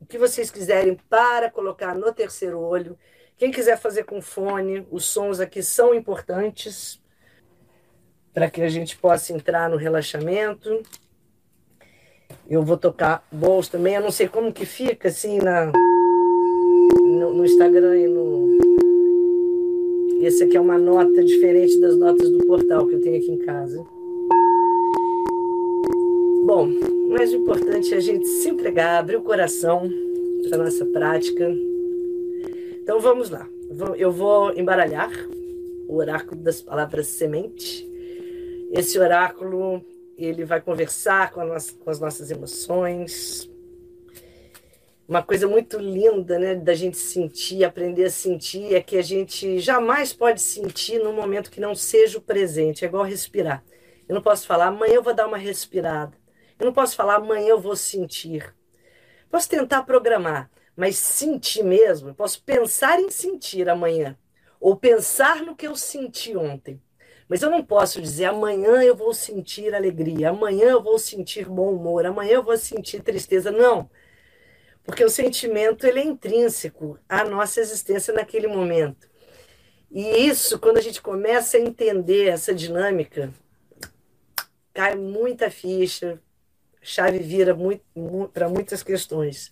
o 0.00 0.06
que 0.06 0.18
vocês 0.18 0.50
quiserem 0.50 0.96
para 1.08 1.52
colocar 1.52 1.94
no 1.94 2.12
terceiro 2.12 2.58
olho. 2.58 2.98
Quem 3.36 3.52
quiser 3.52 3.78
fazer 3.78 4.02
com 4.02 4.20
fone, 4.20 4.84
os 4.90 5.04
sons 5.04 5.38
aqui 5.38 5.62
são 5.62 5.94
importantes 5.94 7.00
para 8.36 8.50
que 8.50 8.60
a 8.60 8.68
gente 8.68 8.98
possa 8.98 9.32
entrar 9.32 9.70
no 9.70 9.78
relaxamento. 9.78 10.82
Eu 12.46 12.62
vou 12.62 12.76
tocar 12.76 13.26
bowls 13.32 13.66
também. 13.66 13.94
Eu 13.94 14.02
não 14.02 14.10
sei 14.10 14.28
como 14.28 14.52
que 14.52 14.66
fica 14.66 15.08
assim 15.08 15.38
na, 15.38 15.72
no, 17.00 17.32
no 17.32 17.46
Instagram 17.46 17.96
e 17.96 18.06
no. 18.06 18.58
Esse 20.20 20.44
aqui 20.44 20.54
é 20.54 20.60
uma 20.60 20.76
nota 20.76 21.24
diferente 21.24 21.80
das 21.80 21.96
notas 21.96 22.28
do 22.28 22.46
portal 22.46 22.86
que 22.86 22.96
eu 22.96 23.00
tenho 23.00 23.16
aqui 23.16 23.30
em 23.30 23.38
casa. 23.38 23.82
Bom, 26.44 26.68
o 26.68 27.08
mais 27.08 27.32
importante 27.32 27.94
é 27.94 27.96
a 27.96 28.00
gente 28.00 28.26
se 28.26 28.50
entregar, 28.50 28.98
abrir 28.98 29.16
o 29.16 29.22
coração 29.22 29.90
para 30.46 30.58
nossa 30.58 30.84
prática. 30.84 31.50
Então 32.82 33.00
vamos 33.00 33.30
lá. 33.30 33.48
Eu 33.96 34.12
vou 34.12 34.52
embaralhar 34.52 35.10
o 35.88 35.96
oráculo 35.96 36.38
das 36.38 36.60
palavras 36.60 37.06
semente 37.06 37.95
esse 38.76 38.98
oráculo 38.98 39.84
ele 40.16 40.44
vai 40.44 40.60
conversar 40.60 41.30
com, 41.30 41.44
nossa, 41.44 41.72
com 41.74 41.90
as 41.90 42.00
nossas 42.00 42.30
emoções. 42.30 43.50
Uma 45.08 45.22
coisa 45.22 45.46
muito 45.46 45.78
linda, 45.78 46.38
né, 46.38 46.54
da 46.54 46.74
gente 46.74 46.96
sentir, 46.96 47.64
aprender 47.64 48.04
a 48.04 48.10
sentir, 48.10 48.74
é 48.74 48.82
que 48.82 48.96
a 48.96 49.02
gente 49.02 49.58
jamais 49.60 50.12
pode 50.12 50.40
sentir 50.40 50.98
num 50.98 51.12
momento 51.12 51.50
que 51.50 51.60
não 51.60 51.74
seja 51.74 52.18
o 52.18 52.22
presente. 52.22 52.84
É 52.84 52.88
igual 52.88 53.04
respirar. 53.04 53.62
Eu 54.08 54.14
não 54.14 54.22
posso 54.22 54.46
falar, 54.46 54.66
amanhã 54.66 54.94
eu 54.94 55.02
vou 55.02 55.14
dar 55.14 55.26
uma 55.26 55.38
respirada. 55.38 56.16
Eu 56.58 56.66
não 56.66 56.72
posso 56.72 56.96
falar, 56.96 57.16
amanhã 57.16 57.48
eu 57.48 57.60
vou 57.60 57.76
sentir. 57.76 58.54
Posso 59.30 59.48
tentar 59.48 59.82
programar, 59.82 60.50
mas 60.74 60.96
sentir 60.96 61.62
mesmo. 61.62 62.08
Eu 62.08 62.14
posso 62.14 62.42
pensar 62.42 62.98
em 63.00 63.10
sentir 63.10 63.68
amanhã, 63.68 64.16
ou 64.58 64.76
pensar 64.76 65.42
no 65.42 65.54
que 65.54 65.66
eu 65.66 65.76
senti 65.76 66.36
ontem. 66.36 66.80
Mas 67.28 67.42
eu 67.42 67.50
não 67.50 67.64
posso 67.64 68.00
dizer 68.00 68.26
amanhã 68.26 68.82
eu 68.82 68.94
vou 68.94 69.12
sentir 69.12 69.74
alegria, 69.74 70.30
amanhã 70.30 70.66
eu 70.66 70.82
vou 70.82 70.98
sentir 70.98 71.46
bom 71.46 71.72
humor, 71.72 72.06
amanhã 72.06 72.34
eu 72.34 72.42
vou 72.42 72.56
sentir 72.56 73.02
tristeza. 73.02 73.50
Não. 73.50 73.90
Porque 74.84 75.04
o 75.04 75.10
sentimento 75.10 75.84
ele 75.84 75.98
é 75.98 76.04
intrínseco 76.04 76.98
à 77.08 77.24
nossa 77.24 77.60
existência 77.60 78.14
naquele 78.14 78.46
momento. 78.46 79.08
E 79.90 80.28
isso, 80.28 80.58
quando 80.58 80.78
a 80.78 80.80
gente 80.80 81.02
começa 81.02 81.56
a 81.56 81.60
entender 81.60 82.28
essa 82.28 82.54
dinâmica, 82.54 83.32
cai 84.72 84.94
muita 84.94 85.50
ficha, 85.50 86.20
chave 86.80 87.18
vira 87.18 87.56
para 88.32 88.48
muitas 88.48 88.82
questões. 88.84 89.50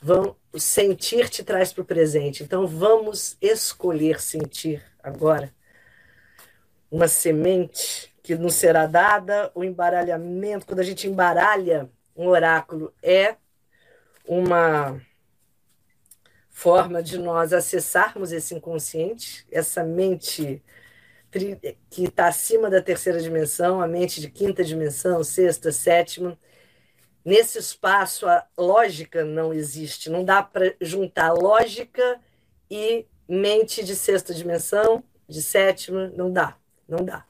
Vão, 0.00 0.34
sentir 0.56 1.28
te 1.28 1.44
traz 1.44 1.70
para 1.72 1.82
o 1.82 1.84
presente. 1.84 2.42
Então 2.42 2.66
vamos 2.66 3.36
escolher 3.42 4.18
sentir 4.20 4.82
agora 5.02 5.52
uma 6.90 7.08
semente 7.08 8.12
que 8.22 8.34
nos 8.34 8.54
será 8.54 8.86
dada, 8.86 9.50
o 9.54 9.64
embaralhamento, 9.64 10.66
quando 10.66 10.80
a 10.80 10.84
gente 10.84 11.06
embaralha 11.08 11.90
um 12.16 12.28
oráculo, 12.28 12.92
é 13.02 13.36
uma 14.26 15.00
forma 16.50 17.02
de 17.02 17.18
nós 17.18 17.52
acessarmos 17.52 18.32
esse 18.32 18.54
inconsciente, 18.54 19.46
essa 19.50 19.82
mente 19.82 20.62
que 21.88 22.04
está 22.04 22.26
acima 22.26 22.68
da 22.68 22.82
terceira 22.82 23.20
dimensão, 23.20 23.80
a 23.80 23.86
mente 23.86 24.20
de 24.20 24.28
quinta 24.28 24.64
dimensão, 24.64 25.22
sexta, 25.24 25.72
sétima. 25.72 26.38
Nesse 27.24 27.58
espaço, 27.58 28.26
a 28.26 28.46
lógica 28.58 29.24
não 29.24 29.52
existe, 29.52 30.10
não 30.10 30.24
dá 30.24 30.42
para 30.42 30.74
juntar 30.80 31.32
lógica 31.32 32.20
e 32.70 33.06
mente 33.28 33.84
de 33.84 33.94
sexta 33.94 34.34
dimensão, 34.34 35.04
de 35.28 35.40
sétima, 35.40 36.12
não 36.16 36.32
dá. 36.32 36.59
Não 36.90 37.04
dá. 37.04 37.24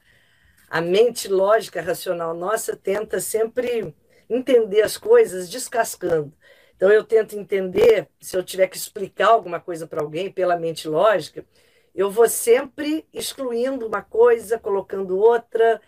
A 0.69 0.81
mente 0.81 1.27
lógica, 1.27 1.81
racional 1.81 2.33
nossa 2.33 2.75
tenta 2.75 3.19
sempre 3.19 3.93
entender 4.29 4.81
as 4.81 4.97
coisas 4.97 5.49
descascando. 5.49 6.33
Então 6.75 6.91
eu 6.91 7.03
tento 7.03 7.37
entender, 7.37 8.09
se 8.19 8.35
eu 8.37 8.43
tiver 8.43 8.67
que 8.67 8.77
explicar 8.77 9.27
alguma 9.29 9.59
coisa 9.59 9.87
para 9.87 10.01
alguém 10.01 10.31
pela 10.31 10.57
mente 10.57 10.87
lógica, 10.87 11.45
Eu 11.93 12.09
vou 12.11 12.27
sempre 12.29 13.05
excluindo 13.13 13.85
uma 13.87 14.01
coisa, 14.01 14.59
colocando 14.59 15.17
outra. 15.17 15.81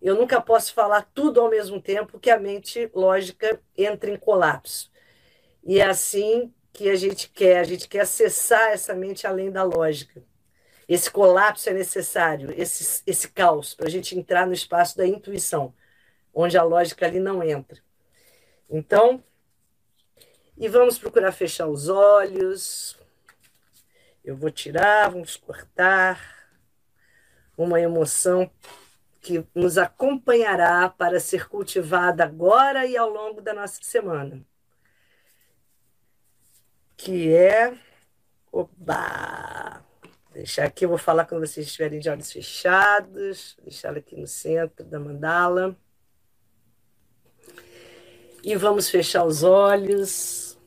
Eu 0.00 0.14
nunca 0.16 0.40
posso 0.40 0.72
falar 0.74 1.02
tudo 1.14 1.40
ao 1.40 1.50
mesmo 1.50 1.80
tempo, 1.82 2.18
que 2.18 2.30
a 2.30 2.38
mente 2.38 2.90
lógica 2.94 3.60
entra 3.76 4.10
em 4.10 4.16
colapso. 4.18 4.90
E 5.64 5.80
é 5.80 5.84
assim 5.86 6.52
que 6.72 6.90
a 6.90 6.96
gente 6.96 7.30
quer, 7.30 7.58
a 7.60 7.64
gente 7.64 7.88
quer 7.88 8.00
acessar 8.02 8.70
essa 8.72 8.94
mente 8.94 9.26
além 9.26 9.50
da 9.50 9.62
lógica. 9.64 10.22
Esse 10.90 11.08
colapso 11.10 11.70
é 11.70 11.72
necessário, 11.72 12.52
esse, 12.60 13.02
esse 13.06 13.28
caos, 13.28 13.74
para 13.74 13.86
a 13.86 13.90
gente 13.90 14.18
entrar 14.18 14.46
no 14.46 14.52
espaço 14.52 14.96
da 14.96 15.06
intuição, 15.06 15.72
onde 16.34 16.58
a 16.58 16.64
lógica 16.64 17.06
ali 17.06 17.20
não 17.20 17.42
entra. 17.42 17.80
Então, 18.68 19.22
e 20.56 20.66
vamos 20.68 20.98
procurar 20.98 21.30
fechar 21.30 21.68
os 21.68 21.88
olhos. 21.88 22.98
Eu 24.24 24.36
vou 24.36 24.50
tirar, 24.50 25.10
vamos 25.10 25.36
cortar 25.36 26.50
uma 27.56 27.80
emoção 27.80 28.50
que 29.20 29.46
nos 29.54 29.78
acompanhará 29.78 30.88
para 30.88 31.20
ser 31.20 31.48
cultivada 31.48 32.24
agora 32.24 32.84
e 32.84 32.96
ao 32.96 33.08
longo 33.08 33.40
da 33.40 33.54
nossa 33.54 33.78
semana 33.82 34.44
que 37.00 37.34
é. 37.34 37.74
Oba! 38.52 39.89
Deixar 40.40 40.64
aqui, 40.64 40.86
eu 40.86 40.88
vou 40.88 40.96
falar 40.96 41.26
quando 41.26 41.46
vocês 41.46 41.66
estiverem 41.66 42.00
de 42.00 42.08
olhos 42.08 42.32
fechados. 42.32 43.58
Deixar 43.62 43.94
aqui 43.94 44.16
no 44.16 44.26
centro 44.26 44.86
da 44.86 44.98
mandala. 44.98 45.76
E 48.42 48.56
vamos 48.56 48.88
fechar 48.88 49.22
os 49.26 49.42
olhos. 49.42 50.58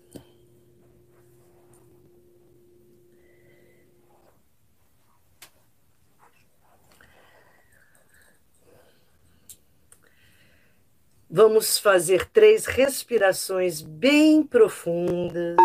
Vamos 11.28 11.80
fazer 11.80 12.30
três 12.30 12.68
respirações 12.68 13.82
bem 13.82 14.44
profundas. 14.44 15.58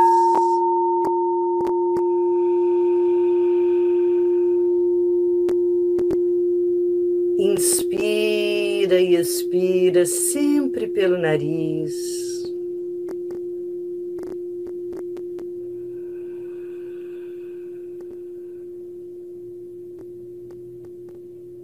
Inspira 7.39 9.01
e 9.01 9.15
expira 9.15 10.05
sempre 10.05 10.89
pelo 10.89 11.17
nariz. 11.17 11.95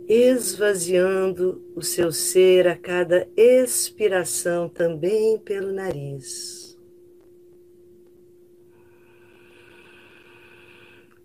Esvaziando 0.06 1.60
o 1.74 1.82
seu 1.82 2.12
ser 2.12 2.68
a 2.68 2.76
cada 2.76 3.26
expiração 3.36 4.68
também 4.68 5.38
pelo 5.40 5.72
nariz. 5.72 6.78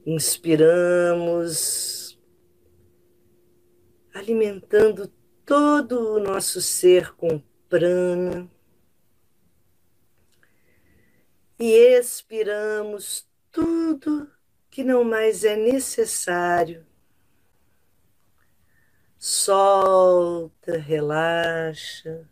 Inspiramos 0.07 1.88
alimentando 4.29 5.07
todo 5.43 6.13
o 6.13 6.19
nosso 6.19 6.61
ser 6.61 7.13
com 7.15 7.41
prana. 7.67 8.47
E 11.57 11.73
expiramos 11.97 13.27
tudo 13.51 14.31
que 14.69 14.83
não 14.83 15.03
mais 15.03 15.43
é 15.43 15.55
necessário. 15.55 16.85
Solta, 19.17 20.77
relaxa. 20.77 22.29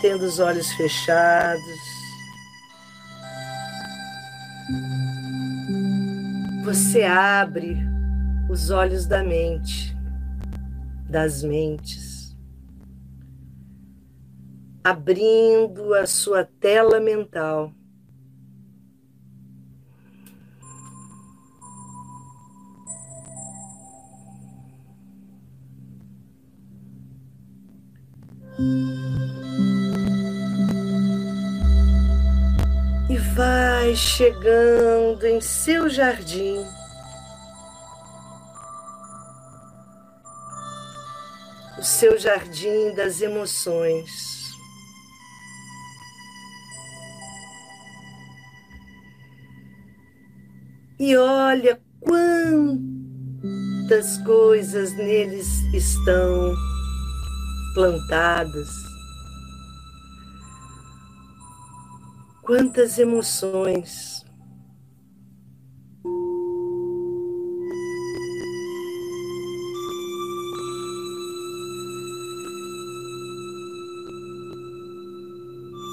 Mantendo 0.00 0.24
os 0.24 0.38
olhos 0.38 0.72
fechados, 0.72 1.62
você 6.64 7.02
abre 7.02 7.76
os 8.48 8.70
olhos 8.70 9.06
da 9.06 9.22
mente, 9.22 9.94
das 11.06 11.42
mentes, 11.42 12.34
abrindo 14.82 15.92
a 15.92 16.06
sua 16.06 16.44
tela 16.44 16.98
mental. 16.98 17.74
E 33.10 33.18
vai 33.18 33.96
chegando 33.96 35.26
em 35.26 35.40
seu 35.40 35.90
jardim. 35.90 36.64
O 41.76 41.82
seu 41.82 42.16
jardim 42.16 42.94
das 42.94 43.20
emoções. 43.20 44.54
E 51.00 51.16
olha 51.16 51.80
quantas 51.98 52.78
coisas 54.18 54.92
neles 54.92 55.48
estão 55.74 56.54
plantadas. 57.74 58.89
Quantas 62.50 62.98
emoções. 62.98 64.24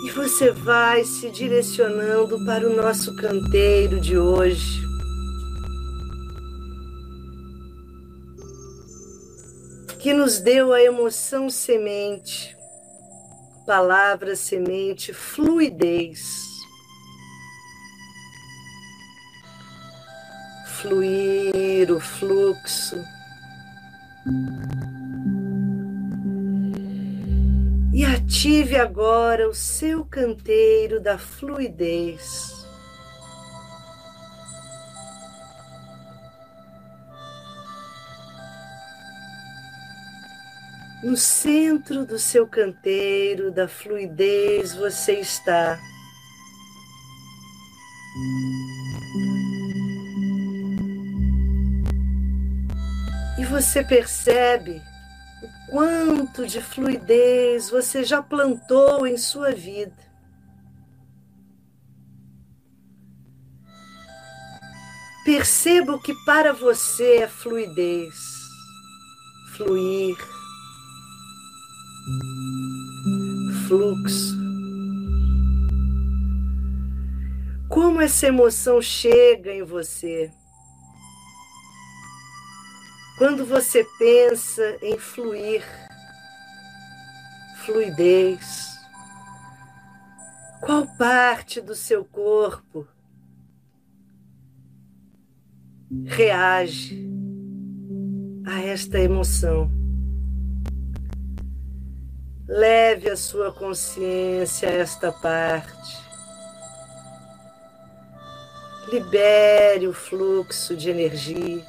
E 0.04 0.10
você 0.16 0.50
vai 0.50 1.04
se 1.04 1.30
direcionando 1.30 2.44
para 2.44 2.68
o 2.68 2.76
nosso 2.76 3.16
canteiro 3.16 4.02
de 4.02 4.18
hoje. 4.18 4.82
que 10.00 10.12
nos 10.12 10.40
deu 10.40 10.74
a 10.74 10.82
emoção 10.82 11.50
semente, 11.50 12.57
palavra 13.68 14.34
semente, 14.34 15.14
fluidez. 15.14 16.48
Fluir 20.78 21.92
o 21.92 22.00
fluxo. 22.00 22.96
E 27.94 28.06
ative 28.06 28.78
agora 28.78 29.50
o 29.50 29.54
seu 29.54 30.06
canteiro 30.06 31.02
da 31.02 31.18
fluidez. 31.18 32.57
No 41.04 41.16
centro 41.16 42.04
do 42.06 42.18
seu 42.18 42.48
canteiro, 42.48 43.52
da 43.52 43.68
fluidez, 43.68 44.74
você 44.74 45.20
está. 45.20 45.80
E 53.38 53.46
você 53.46 53.84
percebe 53.84 54.82
o 55.44 55.72
quanto 55.72 56.48
de 56.48 56.60
fluidez 56.60 57.70
você 57.70 58.04
já 58.04 58.24
plantou 58.24 59.06
em 59.06 59.18
sua 59.18 59.52
vida. 59.52 59.96
Perceba 65.24 65.94
o 65.94 66.02
que 66.02 66.16
para 66.26 66.54
você 66.54 67.18
é 67.18 67.28
fluidez, 67.28 68.16
fluir 69.56 70.18
fluxo. 73.68 74.48
como 77.78 78.02
essa 78.02 78.26
emoção 78.28 78.82
chega 78.82 79.52
em 79.52 79.62
você. 79.62 80.32
Quando 83.18 83.46
você 83.46 83.84
pensa 83.98 84.78
em 84.82 84.98
fluir, 84.98 85.64
fluidez, 87.64 88.68
qual 90.62 90.88
parte 90.98 91.62
do 91.62 91.76
seu 91.76 92.06
corpo 92.06 92.88
reage 96.06 97.08
a 98.46 98.60
esta 98.62 99.00
emoção? 99.00 99.77
Leve 102.48 103.10
a 103.10 103.18
sua 103.18 103.52
consciência 103.52 104.70
a 104.70 104.72
esta 104.72 105.12
parte. 105.12 105.98
Libere 108.88 109.86
o 109.86 109.94
fluxo 109.94 110.74
de 110.74 110.90
energia. 110.90 111.66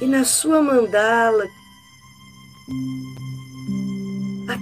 E 0.00 0.06
na 0.06 0.24
sua 0.24 0.62
mandala, 0.62 1.44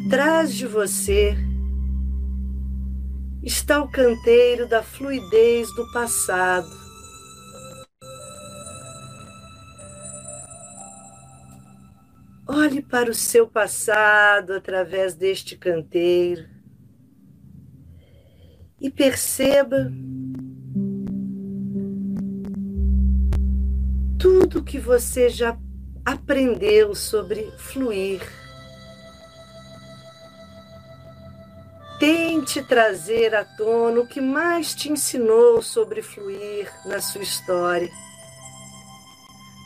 atrás 0.07 0.55
de 0.55 0.67
você, 0.67 1.37
está 3.43 3.83
o 3.83 3.91
canteiro 3.91 4.67
da 4.67 4.83
fluidez 4.83 5.69
do 5.75 5.93
passado. 5.93 6.82
Para 12.93 13.11
o 13.11 13.15
seu 13.15 13.49
passado 13.49 14.53
através 14.53 15.15
deste 15.15 15.57
canteiro 15.57 16.47
e 18.79 18.91
perceba 18.91 19.91
tudo 24.19 24.63
que 24.63 24.79
você 24.79 25.31
já 25.31 25.57
aprendeu 26.05 26.95
sobre 26.95 27.51
fluir. 27.57 28.21
Tente 31.99 32.61
trazer 32.61 33.35
à 33.35 33.43
tona 33.43 34.01
o 34.01 34.07
que 34.07 34.21
mais 34.21 34.75
te 34.75 34.93
ensinou 34.93 35.63
sobre 35.63 36.03
fluir 36.03 36.71
na 36.85 37.01
sua 37.01 37.23
história. 37.23 37.91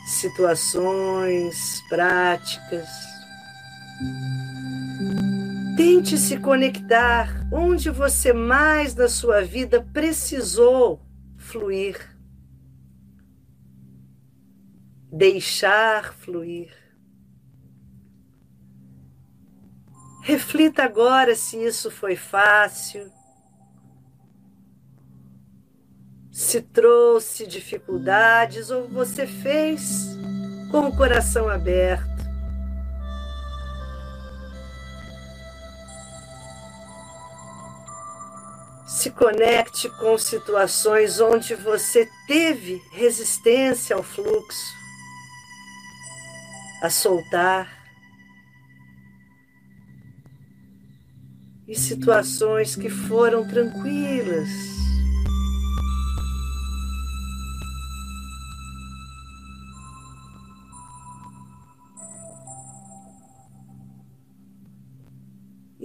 Situações, 0.05 1.81
práticas. 1.89 3.16
Tente 5.77 6.17
se 6.17 6.39
conectar 6.39 7.47
onde 7.53 7.91
você 7.91 8.33
mais 8.33 8.95
na 8.95 9.07
sua 9.07 9.43
vida 9.43 9.79
precisou 9.93 10.99
fluir. 11.37 12.17
Deixar 15.11 16.15
fluir. 16.15 16.73
Reflita 20.23 20.83
agora 20.83 21.35
se 21.35 21.63
isso 21.63 21.91
foi 21.91 22.15
fácil, 22.15 23.11
se 26.31 26.59
trouxe 26.59 27.45
dificuldades 27.45 28.71
ou 28.71 28.87
você 28.89 29.27
fez 29.27 30.17
com 30.71 30.87
o 30.87 30.97
coração 30.97 31.47
aberto. 31.47 32.16
Se 38.97 39.11
conecte 39.11 39.87
com 39.99 40.17
situações 40.17 41.19
onde 41.19 41.53
você 41.53 42.09
teve 42.25 42.81
resistência 42.91 43.95
ao 43.95 44.01
fluxo, 44.01 44.73
a 46.81 46.89
soltar, 46.89 47.77
e 51.67 51.75
situações 51.75 52.75
que 52.75 52.89
foram 52.89 53.47
tranquilas. 53.47 54.49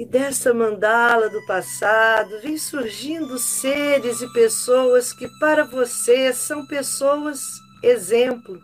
E 0.03 0.05
dessa 0.05 0.53
mandala 0.53 1.29
do 1.29 1.47
passado 1.47 2.41
vem 2.41 2.59
surgindo 2.59 3.39
seres 3.39 4.21
e 4.21 4.27
pessoas 4.33 5.13
que 5.13 5.29
para 5.39 5.63
você 5.63 6.33
são 6.33 6.67
pessoas 6.67 7.41
exemplo 7.85 8.61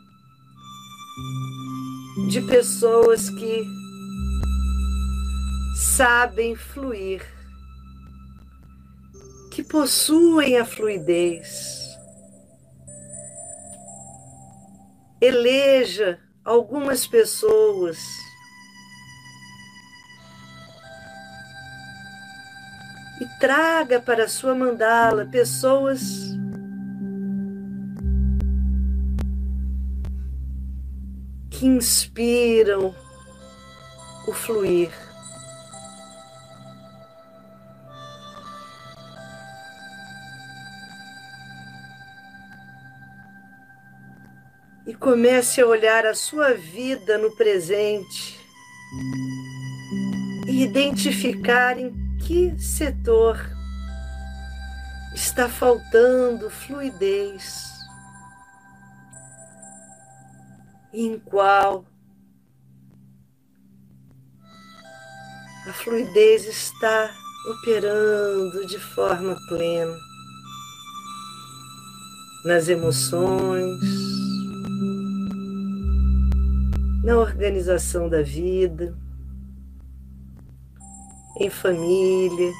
de 2.28 2.40
pessoas 2.40 3.30
que 3.30 3.64
sabem 5.76 6.56
fluir, 6.56 7.22
que 9.52 9.62
possuem 9.62 10.58
a 10.58 10.64
fluidez. 10.64 11.46
Eleja 15.20 16.18
algumas 16.44 17.06
pessoas 17.06 17.96
traga 23.38 24.00
para 24.00 24.28
sua 24.28 24.54
mandala 24.54 25.24
pessoas 25.24 26.00
que 31.50 31.66
inspiram 31.66 32.94
o 34.26 34.32
fluir. 34.32 34.90
E 44.86 44.94
comece 44.94 45.60
a 45.60 45.66
olhar 45.66 46.06
a 46.06 46.14
sua 46.14 46.54
vida 46.54 47.18
no 47.18 47.30
presente 47.36 48.40
e 50.46 50.62
identificar 50.62 51.78
em 51.78 52.07
que 52.18 52.58
setor 52.58 53.38
está 55.14 55.48
faltando 55.48 56.50
fluidez? 56.50 57.68
Em 60.92 61.18
qual 61.18 61.84
a 65.66 65.72
fluidez 65.72 66.46
está 66.46 67.10
operando 67.50 68.66
de 68.66 68.78
forma 68.78 69.36
plena? 69.48 69.96
Nas 72.44 72.68
emoções, 72.68 73.80
na 77.02 77.16
organização 77.16 78.08
da 78.08 78.22
vida 78.22 78.96
em 81.38 81.48
família, 81.48 82.52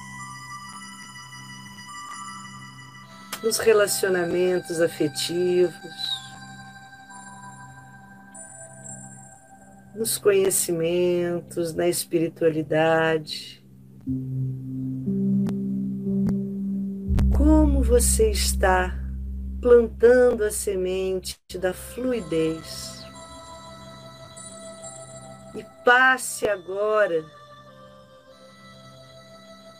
nos 3.43 3.59
relacionamentos 3.59 4.81
afetivos, 4.81 5.75
nos 9.95 10.17
conhecimentos, 10.17 11.75
na 11.75 11.88
espiritualidade. 11.88 13.64
Como 17.37 17.83
você 17.83 18.31
está 18.31 18.97
plantando 19.61 20.45
a 20.45 20.51
semente 20.51 21.37
da 21.61 21.72
fluidez? 21.72 23.05
E 25.55 25.64
passe 25.85 26.49
agora 26.49 27.24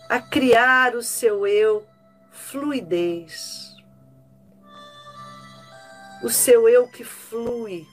a 0.09 0.19
criar 0.19 0.97
o 0.97 1.03
seu 1.03 1.47
eu 1.47 1.87
fluidez. 2.33 3.77
O 6.23 6.31
seu 6.31 6.69
eu 6.69 6.89
que 6.89 7.05
flui. 7.05 7.87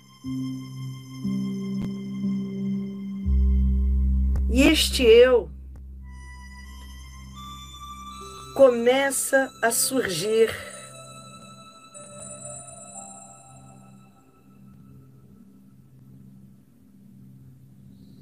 E 4.50 4.64
este 4.64 5.04
eu 5.04 5.52
começa 8.56 9.52
a 9.62 9.70
surgir 9.70 10.50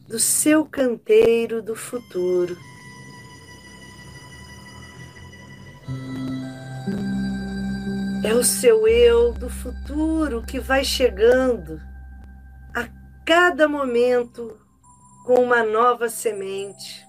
do 0.08 0.18
seu 0.18 0.66
canteiro 0.66 1.62
do 1.62 1.76
futuro 1.76 2.58
É 8.24 8.34
o 8.34 8.44
seu 8.44 8.88
eu 8.88 9.34
do 9.34 9.50
futuro 9.50 10.44
que 10.44 10.60
vai 10.60 10.84
chegando 10.84 11.80
a 12.74 12.88
cada 13.26 13.68
momento 13.68 14.58
com 15.26 15.36
uma 15.36 15.64
nova 15.64 16.10
semente. 16.10 17.06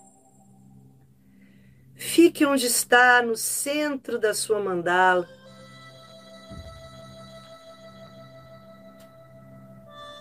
Fique 1.94 2.44
onde 2.44 2.66
está, 2.66 3.22
no 3.22 3.36
centro 3.36 4.18
da 4.18 4.34
sua 4.34 4.60
mandala. 4.60 5.28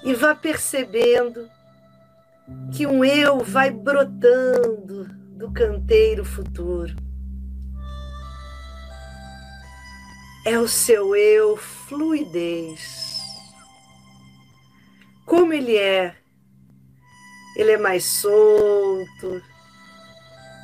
E 0.03 0.14
vá 0.14 0.36
percebendo 0.36 1.49
que 2.72 2.86
um 2.86 3.03
eu 3.03 3.39
vai 3.39 3.72
brotando 3.72 5.05
do 5.38 5.51
canteiro 5.51 6.24
futuro. 6.24 7.03
É 10.46 10.60
o 10.60 10.68
seu 10.68 11.16
eu 11.16 11.56
fluidez. 11.56 13.22
Como 15.26 15.54
ele 15.54 15.78
é? 15.78 16.16
Ele 17.56 17.72
é 17.72 17.78
mais 17.78 18.04
solto, 18.04 19.41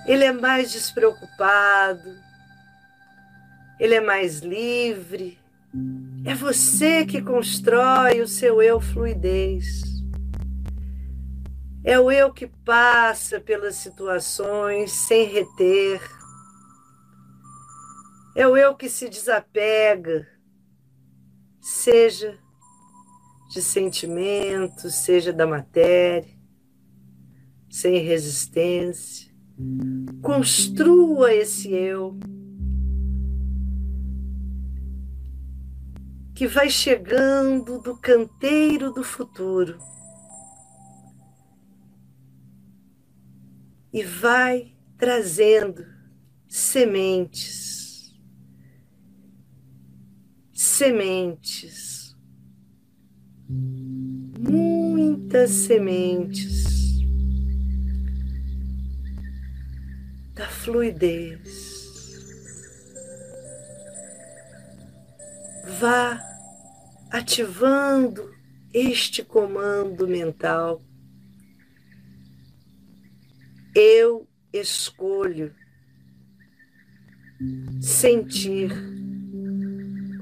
ele 0.05 0.25
é 0.25 0.33
mais 0.33 0.71
despreocupado, 0.71 2.13
ele 3.79 3.95
é 3.95 4.01
mais 4.01 4.39
livre. 4.39 5.39
É 6.25 6.35
você 6.35 7.05
que 7.05 7.21
constrói 7.21 8.19
o 8.19 8.27
seu 8.27 8.61
eu 8.61 8.81
fluidez. 8.81 9.83
É 11.85 11.97
o 11.97 12.11
eu 12.11 12.33
que 12.33 12.47
passa 12.47 13.39
pelas 13.39 13.75
situações 13.75 14.91
sem 14.91 15.25
reter. 15.25 16.18
É 18.35 18.47
o 18.47 18.55
eu 18.55 18.75
que 18.75 18.87
se 18.87 19.09
desapega, 19.09 20.27
seja 21.61 22.37
de 23.51 23.61
sentimentos, 23.61 24.95
seja 24.95 25.33
da 25.33 25.47
matéria, 25.47 26.29
sem 27.69 27.97
resistência. 27.97 29.29
Construa 30.21 31.33
esse 31.33 31.73
eu 31.73 32.17
que 36.33 36.47
vai 36.47 36.69
chegando 36.69 37.79
do 37.79 37.97
canteiro 37.97 38.93
do 38.93 39.03
futuro 39.03 39.77
e 43.91 44.01
vai 44.03 44.73
trazendo 44.97 45.85
sementes, 46.47 47.78
sementes, 50.61 52.13
muitas 54.37 55.51
sementes 55.51 56.99
da 60.33 60.49
fluidez. 60.49 61.79
Vá 65.79 66.21
ativando 67.09 68.29
este 68.73 69.23
comando 69.23 70.05
mental 70.09 70.83
eu 73.73 74.27
escolho 74.51 75.55
sentir 77.79 78.73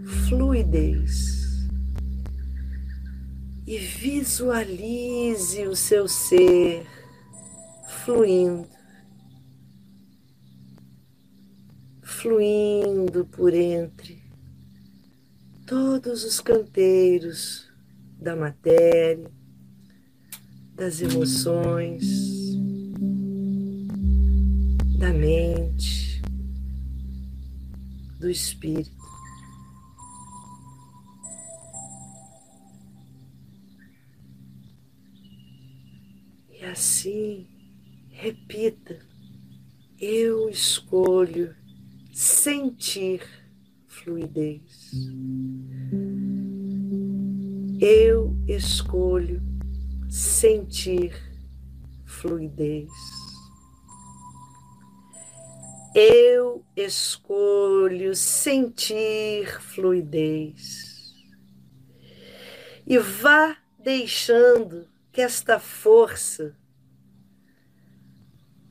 fluidez 0.07 1.67
e 3.65 3.77
visualize 3.77 5.67
o 5.67 5.75
seu 5.75 6.07
ser 6.07 6.87
fluindo, 8.05 8.69
fluindo 12.01 13.25
por 13.25 13.53
entre 13.53 14.23
todos 15.65 16.23
os 16.23 16.39
canteiros 16.39 17.69
da 18.17 18.33
matéria, 18.33 19.29
das 20.73 21.01
emoções 21.01 22.37
da 24.97 25.11
mente, 25.11 26.21
do 28.17 28.29
espírito. 28.29 28.96
Assim, 36.77 37.47
repita: 38.11 38.99
eu 39.99 40.47
escolho 40.47 41.55
sentir 42.13 43.23
fluidez. 43.87 44.91
Eu 47.81 48.35
escolho 48.47 49.41
sentir 50.07 51.13
fluidez. 52.05 52.91
Eu 55.95 56.63
escolho 56.75 58.15
sentir 58.15 59.59
fluidez. 59.61 61.15
E 62.85 62.99
vá 62.99 63.57
deixando 63.79 64.87
que 65.11 65.21
esta 65.21 65.59
força 65.59 66.55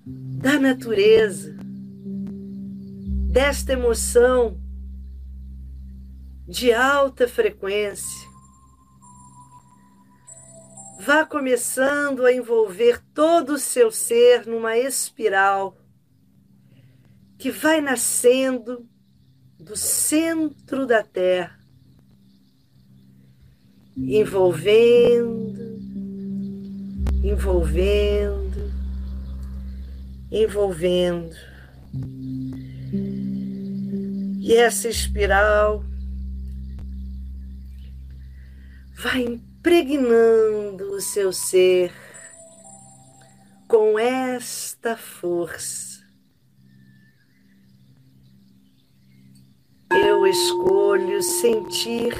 da 0.06 0.56
natureza, 0.60 1.56
desta 3.28 3.72
emoção 3.72 4.60
de 6.46 6.72
alta 6.72 7.26
frequência, 7.26 8.28
vá 11.00 11.26
começando 11.26 12.24
a 12.24 12.32
envolver 12.32 13.02
todo 13.12 13.54
o 13.54 13.58
seu 13.58 13.90
ser 13.90 14.46
numa 14.46 14.78
espiral 14.78 15.76
que 17.36 17.50
vai 17.50 17.80
nascendo 17.80 18.88
do 19.58 19.76
centro 19.76 20.86
da 20.86 21.02
Terra, 21.02 21.58
envolvendo, 23.96 25.80
envolvendo, 27.24 28.45
envolvendo. 30.30 31.34
E 34.40 34.54
essa 34.54 34.88
espiral 34.88 35.84
vai 38.94 39.22
impregnando 39.22 40.92
o 40.92 41.00
seu 41.00 41.32
ser 41.32 41.92
com 43.68 43.98
esta 43.98 44.96
força 44.96 45.96
Eu 49.90 50.26
escolho 50.26 51.22
sentir 51.22 52.12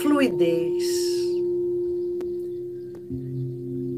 fluidez. 0.00 0.84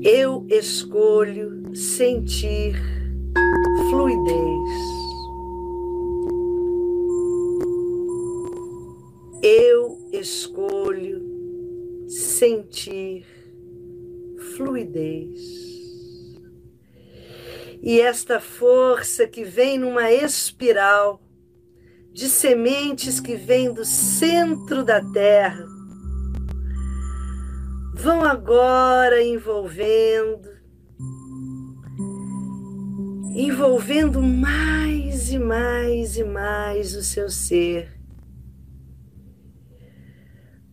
Eu 0.02 0.46
escolho 0.48 1.74
sentir 1.76 2.99
fluidez. 3.90 4.70
Eu 9.42 9.98
escolho 10.12 11.20
sentir 12.08 13.26
fluidez. 14.56 15.38
E 17.82 18.00
esta 18.00 18.38
força 18.38 19.26
que 19.26 19.42
vem 19.42 19.78
numa 19.78 20.12
espiral 20.12 21.20
de 22.12 22.28
sementes 22.28 23.18
que 23.18 23.34
vêm 23.34 23.72
do 23.72 23.84
centro 23.84 24.84
da 24.84 25.02
terra 25.12 25.66
vão 27.94 28.24
agora 28.24 29.22
envolvendo, 29.22 30.49
envolvendo 33.46 34.22
mais 34.22 35.30
e 35.32 35.38
mais 35.38 36.16
e 36.16 36.24
mais 36.24 36.94
o 36.94 37.02
seu 37.02 37.28
ser, 37.30 38.00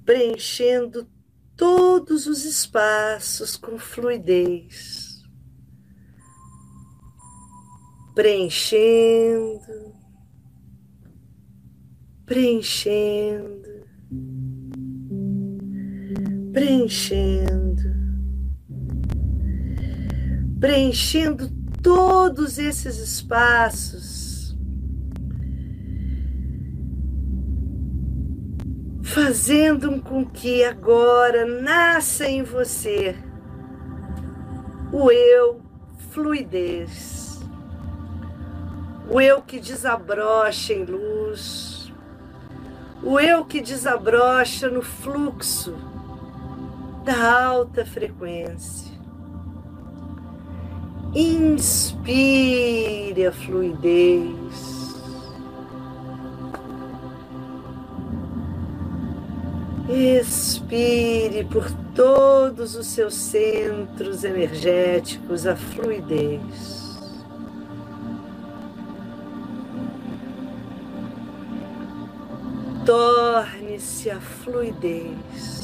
preenchendo 0.05 1.07
todos 1.55 2.28
os 2.28 2.45
espaços 2.45 3.55
com 3.55 3.78
fluidez, 3.78 5.24
preenchendo 8.15 9.97
preenchendo, 12.28 13.88
preenchendo, 16.51 17.89
preenchendo 20.59 21.57
todos 21.82 22.57
esses 22.57 22.97
espaços, 22.97 24.57
fazendo 29.03 30.01
com 30.01 30.25
que 30.25 30.63
agora 30.63 31.45
nasça 31.45 32.28
em 32.28 32.43
você 32.43 33.15
o 34.91 35.11
eu 35.11 35.61
fluidez, 36.11 37.39
o 39.09 39.19
eu 39.19 39.41
que 39.41 39.59
desabrocha 39.59 40.73
em 40.73 40.86
luz, 40.86 41.91
o 43.03 43.19
eu 43.19 43.45
que 43.45 43.61
desabrocha 43.61 44.69
no 44.69 44.82
fluxo 44.82 45.75
da 47.03 47.45
alta 47.45 47.86
frequência. 47.86 48.87
Inspire 51.20 52.13
a 53.26 53.32
fluidez. 53.32 54.93
Expire 59.89 61.43
por 61.45 61.72
todos 61.95 62.76
os 62.76 62.86
seus 62.86 63.15
centros 63.15 64.24
energéticos 64.24 65.47
a 65.47 65.55
fluidez. 65.55 66.99
Torne-se 72.86 74.11
a 74.11 74.22
fluidez. 74.22 75.57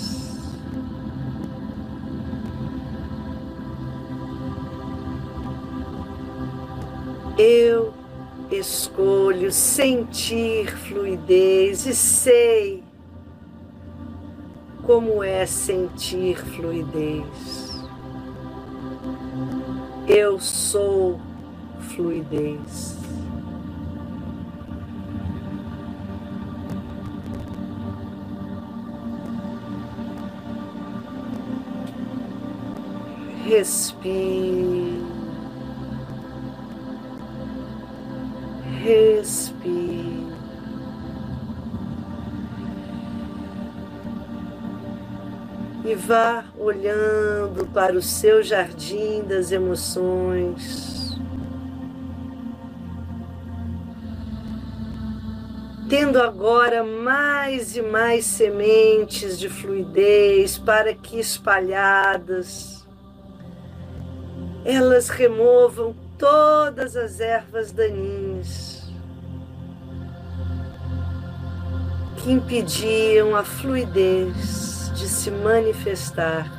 Eu 7.37 7.91
escolho 8.51 9.51
sentir 9.51 10.67
fluidez 10.77 11.87
e 11.87 11.95
sei 11.95 12.83
como 14.83 15.23
é 15.23 15.43
sentir 15.45 16.37
fluidez. 16.37 17.73
Eu 20.07 20.39
sou 20.39 21.19
fluidez. 21.79 22.97
Respire. 33.45 34.92
Respire. 38.83 40.27
E 45.85 45.95
vá 45.95 46.43
olhando 46.57 47.65
para 47.73 47.95
o 47.95 48.01
seu 48.01 48.43
jardim 48.43 49.23
das 49.23 49.53
emoções. 49.53 51.17
Tendo 55.87 56.21
agora 56.21 56.83
mais 56.83 57.77
e 57.77 57.81
mais 57.81 58.25
sementes 58.25 59.39
de 59.39 59.47
fluidez 59.47 60.57
para 60.57 60.93
que 60.93 61.19
espalhadas 61.19 62.85
elas 64.65 65.07
removam 65.09 65.95
todas 66.17 66.95
as 66.95 67.19
ervas 67.19 67.71
daninhas 67.71 68.32
que 72.23 72.31
impediam 72.31 73.35
a 73.35 73.43
fluidez 73.43 74.89
de 74.95 75.09
se 75.09 75.29
manifestar. 75.29 76.49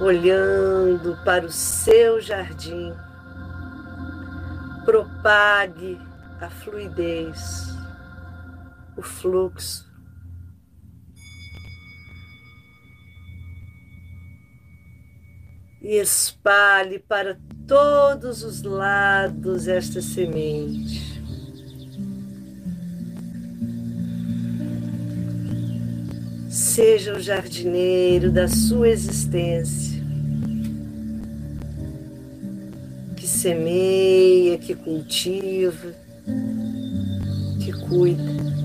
Olhando 0.00 1.18
para 1.24 1.44
o 1.44 1.52
seu 1.52 2.20
jardim, 2.20 2.94
propague 4.86 6.00
a 6.40 6.48
fluidez, 6.48 7.76
o 8.96 9.02
fluxo 9.02 9.87
e 15.80 15.96
espalhe 15.96 16.98
para 16.98 17.38
todos 17.66 18.42
os 18.42 18.62
lados 18.62 19.68
esta 19.68 20.00
semente. 20.00 21.18
Seja 26.48 27.14
o 27.14 27.20
jardineiro 27.20 28.32
da 28.32 28.48
sua 28.48 28.88
existência, 28.88 30.02
que 33.16 33.26
semeia, 33.26 34.58
que 34.58 34.74
cultiva, 34.74 35.94
que 37.60 37.72
cuida. 37.72 38.57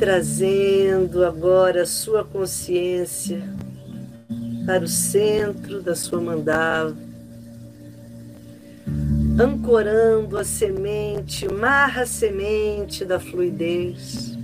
Trazendo 0.00 1.26
agora 1.26 1.82
a 1.82 1.86
sua 1.86 2.24
consciência 2.24 3.42
para 4.64 4.82
o 4.82 4.88
centro 4.88 5.82
da 5.82 5.94
sua 5.94 6.18
mandala, 6.18 6.96
ancorando 9.38 10.38
a 10.38 10.44
semente, 10.44 11.46
marra 11.52 12.04
a 12.04 12.06
semente 12.06 13.04
da 13.04 13.20
fluidez. 13.20 14.38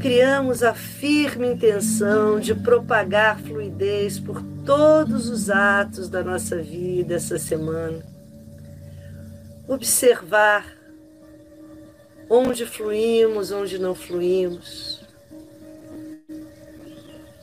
Criamos 0.00 0.62
a 0.62 0.74
firme 0.74 1.48
intenção 1.48 2.38
de 2.38 2.54
propagar 2.54 3.40
fluidez 3.40 4.20
por 4.20 4.40
todos 4.64 5.28
os 5.28 5.50
atos 5.50 6.08
da 6.08 6.22
nossa 6.22 6.62
vida 6.62 7.14
essa 7.14 7.38
semana. 7.38 8.04
Observar 9.66 10.81
onde 12.34 12.64
fluímos, 12.64 13.52
onde 13.52 13.78
não 13.78 13.94
fluímos, 13.94 15.02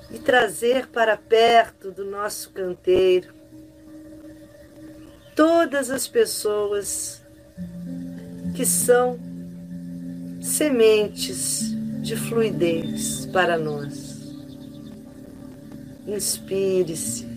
e 0.09 0.17
trazer 0.17 0.87
para 0.87 1.15
perto 1.15 1.91
do 1.91 2.03
nosso 2.03 2.49
canteiro 2.49 3.31
todas 5.35 5.91
as 5.91 6.07
pessoas 6.07 7.21
que 8.55 8.65
são 8.65 9.19
sementes 10.41 11.69
de 12.01 12.15
fluidez 12.15 13.27
para 13.27 13.59
nós. 13.59 14.17
Inspire-se. 16.07 17.28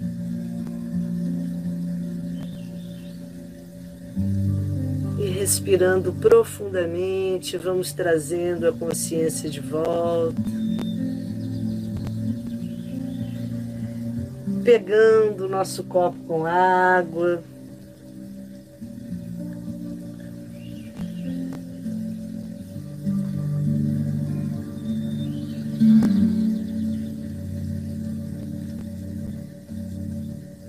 Respirando 5.42 6.12
profundamente, 6.12 7.58
vamos 7.58 7.92
trazendo 7.92 8.68
a 8.68 8.72
consciência 8.72 9.50
de 9.50 9.58
volta. 9.58 10.40
Pegando 14.62 15.46
o 15.46 15.48
nosso 15.48 15.82
copo 15.82 16.16
com 16.28 16.46
água. 16.46 17.42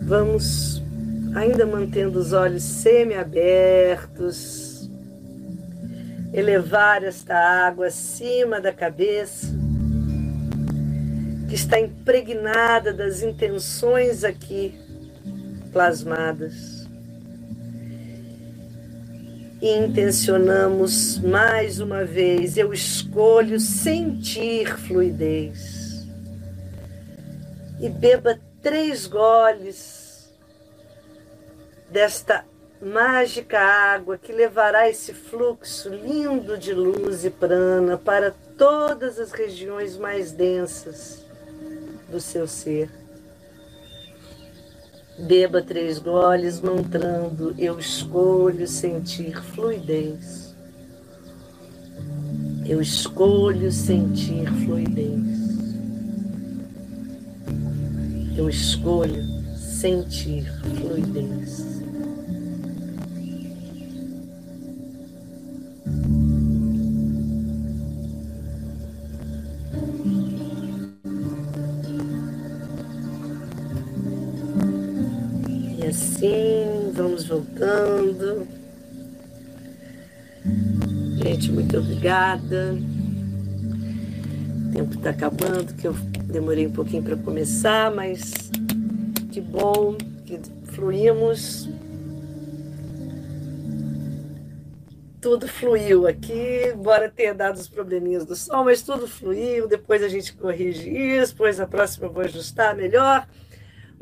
Vamos 0.02 0.82
ainda 1.36 1.66
mantendo 1.66 2.20
os 2.20 2.34
olhos 2.34 2.64
semi-abertos, 2.64 4.63
elevar 6.34 7.04
esta 7.04 7.36
água 7.36 7.88
acima 7.88 8.60
da 8.60 8.74
cabeça, 8.74 9.48
que 11.48 11.56
está 11.56 11.80
impregnada 11.80 12.92
das 12.92 13.22
intenções 13.22 14.24
aqui 14.24 14.74
plasmadas. 15.72 16.84
e 19.64 19.78
intencionamos 19.78 21.18
mais 21.20 21.80
uma 21.80 22.04
vez, 22.04 22.58
eu 22.58 22.74
escolho 22.74 23.58
sentir 23.62 24.78
fluidez. 24.78 26.06
E 27.80 27.88
beba 27.88 28.38
três 28.62 29.08
goles 29.08 30.30
desta 31.90 32.44
mágica 32.84 33.60
água 33.60 34.18
que 34.18 34.34
levará 34.34 34.90
esse 34.90 35.14
fluxo 35.14 35.90
lindo 35.90 36.58
de 36.58 36.74
luz 36.74 37.24
e 37.24 37.30
prana 37.30 37.98
para 37.98 38.32
todas 38.58 39.20
as 39.20 39.32
regiões 39.32 39.98
mais 39.98 40.34
densas 40.34 41.26
do 42.10 42.20
seu 42.20 42.46
ser. 42.46 42.90
Beba 45.18 45.62
três 45.62 45.98
goles, 46.00 46.60
mantrando: 46.60 47.56
Eu 47.58 47.80
escolho 47.80 48.68
sentir 48.68 49.42
fluidez. 49.54 50.54
Eu 52.66 52.82
escolho 52.82 53.72
sentir 53.72 54.48
fluidez. 54.66 55.44
Eu 58.36 58.50
escolho 58.50 59.24
sentir 59.56 60.46
fluidez. 60.80 61.83
Voltando. 77.34 78.48
Gente, 81.24 81.52
muito 81.52 81.78
obrigada. 81.78 82.78
O 84.68 84.72
tempo 84.74 84.96
está 84.96 85.10
acabando, 85.10 85.74
que 85.74 85.88
eu 85.88 85.94
demorei 86.26 86.68
um 86.68 86.72
pouquinho 86.72 87.04
para 87.04 87.16
começar, 87.18 87.92
mas 87.92 88.52
que 89.32 89.42
bom 89.42 89.96
que 90.26 90.40
fluímos. 90.66 91.70
Tudo 95.22 95.48
fluiu 95.48 96.06
aqui, 96.06 96.74
embora 96.74 97.10
tenha 97.10 97.34
dado 97.34 97.56
os 97.56 97.70
probleminhas 97.70 98.26
do 98.26 98.36
sol, 98.36 98.66
mas 98.66 98.82
tudo 98.82 99.08
fluiu. 99.08 99.70
Depois 99.70 100.04
a 100.04 100.10
gente 100.10 100.34
corrige 100.34 100.90
isso, 100.90 101.32
depois 101.32 101.62
a 101.62 101.66
próxima 101.66 102.08
eu 102.08 102.12
vou 102.12 102.24
ajustar 102.24 102.76
melhor 102.76 103.26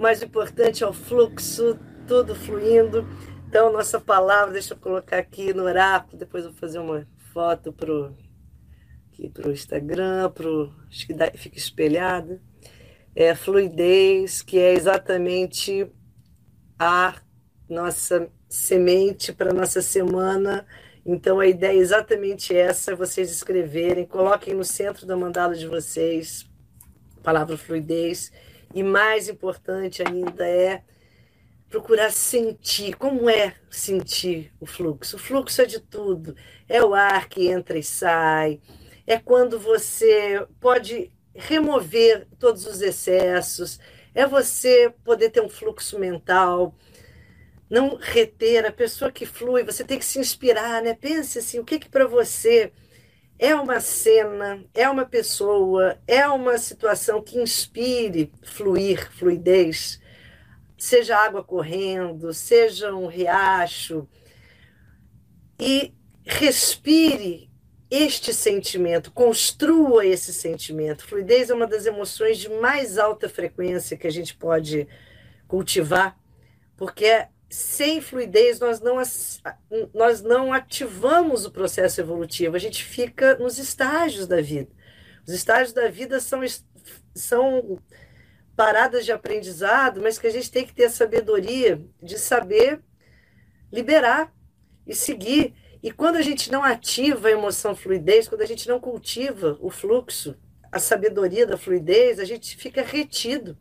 o 0.02 0.26
importante 0.26 0.84
é 0.84 0.88
o 0.88 0.94
fluxo, 0.94 1.78
tudo 2.08 2.36
fluindo. 2.36 3.08
Então, 3.48 3.72
nossa 3.72 4.00
palavra, 4.00 4.54
deixa 4.54 4.74
eu 4.74 4.78
colocar 4.78 5.18
aqui 5.18 5.54
no 5.54 5.64
oráculo, 5.64 6.18
depois 6.18 6.44
eu 6.44 6.52
vou 6.52 6.60
fazer 6.60 6.80
uma 6.80 7.08
foto 7.34 7.74
para 7.74 7.92
o 7.92 9.52
Instagram, 9.52 10.30
pro, 10.32 10.74
acho 10.88 11.06
que 11.06 11.14
dá, 11.14 11.32
fica 11.32 11.58
espelhada. 11.58 12.42
É 13.16 13.36
fluidez, 13.36 14.42
que 14.42 14.58
é 14.58 14.74
exatamente 14.74 15.92
a 16.80 17.16
nossa 17.70 18.30
semente 18.48 19.34
para 19.34 19.54
nossa 19.54 19.82
semana. 19.82 20.66
Então 21.06 21.40
a 21.40 21.48
ideia 21.48 21.78
é 21.78 21.82
exatamente 21.82 22.56
essa, 22.56 22.96
vocês 22.96 23.32
escreverem, 23.32 24.06
coloquem 24.06 24.54
no 24.54 24.64
centro 24.64 25.06
da 25.06 25.16
mandala 25.18 25.56
de 25.56 25.68
vocês 25.68 26.50
a 27.18 27.24
palavra 27.24 27.58
fluidez 27.58 28.32
e 28.74 28.84
mais 28.84 29.30
importante 29.30 30.02
ainda 30.02 30.48
é 30.48 30.84
procurar 31.72 32.12
sentir. 32.12 32.96
Como 32.96 33.30
é 33.30 33.56
sentir 33.70 34.52
o 34.60 34.66
fluxo? 34.66 35.16
O 35.16 35.20
fluxo 35.20 35.62
é 35.62 35.66
de 35.66 35.80
tudo. 35.80 36.36
É 36.68 36.84
o 36.84 36.94
ar 36.94 37.30
que 37.30 37.48
entra 37.48 37.80
e 37.80 37.84
sai. 37.84 38.60
É 39.08 39.18
quando 39.18 39.58
você 39.58 40.46
pode 40.60 41.12
remover 41.34 42.28
todos 42.38 42.68
os 42.68 42.82
excessos. 42.82 43.80
É 44.14 44.28
você 44.28 44.94
poder 45.04 45.30
ter 45.30 45.42
um 45.42 45.50
fluxo 45.50 45.98
mental. 45.98 46.76
Não 47.70 47.96
reter 47.96 48.66
a 48.66 48.72
pessoa 48.72 49.10
que 49.10 49.26
flui, 49.26 49.64
você 49.64 49.86
tem 49.86 49.98
que 49.98 50.04
se 50.04 50.20
inspirar, 50.20 50.82
né? 50.84 50.94
Pense 50.94 51.40
assim, 51.40 51.58
o 51.58 51.64
que 51.64 51.80
que 51.80 51.88
para 51.88 52.06
você 52.06 52.74
é 53.40 53.56
uma 53.56 53.80
cena, 53.80 54.62
é 54.74 54.90
uma 54.90 55.06
pessoa, 55.06 55.98
é 56.06 56.28
uma 56.28 56.58
situação 56.58 57.22
que 57.24 57.40
inspire 57.40 58.30
fluir, 58.44 59.10
fluidez, 59.14 60.01
seja 60.82 61.16
água 61.16 61.44
correndo, 61.44 62.34
seja 62.34 62.92
um 62.96 63.06
riacho, 63.06 64.08
e 65.60 65.94
respire 66.26 67.52
este 67.88 68.34
sentimento, 68.34 69.12
construa 69.12 70.04
esse 70.04 70.34
sentimento. 70.34 71.06
Fluidez 71.06 71.52
é 71.52 71.54
uma 71.54 71.68
das 71.68 71.86
emoções 71.86 72.40
de 72.40 72.50
mais 72.50 72.98
alta 72.98 73.30
frequência 73.30 73.96
que 73.96 74.08
a 74.08 74.12
gente 74.12 74.36
pode 74.36 74.88
cultivar, 75.48 76.18
porque 76.76 77.28
sem 77.48 78.02
fluidez, 78.02 78.60
nós 78.60 78.82
não, 78.82 78.96
nós 79.94 80.24
não 80.24 80.52
ativamos 80.52 81.46
o 81.46 81.52
processo 81.52 82.02
evolutivo, 82.02 82.56
a 82.56 82.60
gente 82.60 82.84
fica 82.84 83.36
nos 83.36 83.60
estágios 83.60 84.26
da 84.26 84.42
vida. 84.42 84.72
Os 85.28 85.34
estágios 85.34 85.74
da 85.74 85.90
vida 85.90 86.20
são, 86.20 86.42
são 87.14 87.78
paradas 88.56 89.06
de 89.06 89.12
aprendizado, 89.12 90.02
mas 90.02 90.20
que 90.20 90.28
a 90.28 90.32
gente 90.32 90.52
tem 90.52 90.66
que 90.66 90.74
ter 90.74 90.86
a 90.86 90.90
sabedoria 90.90 91.84
de 92.02 92.18
saber 92.18 92.82
liberar 93.72 94.34
e 94.86 94.94
seguir. 94.94 95.54
E 95.82 95.92
quando 95.92 96.18
a 96.18 96.22
gente 96.22 96.52
não 96.52 96.64
ativa 96.64 97.28
a 97.28 97.32
emoção 97.32 97.76
fluidez, 97.76 98.28
quando 98.28 98.42
a 98.42 98.46
gente 98.46 98.68
não 98.68 98.80
cultiva 98.80 99.58
o 99.62 99.70
fluxo, 99.70 100.38
a 100.72 100.80
sabedoria 100.80 101.46
da 101.46 101.58
fluidez, 101.58 102.20
a 102.20 102.26
gente 102.26 102.56
fica 102.56 102.82
retido 102.82 103.58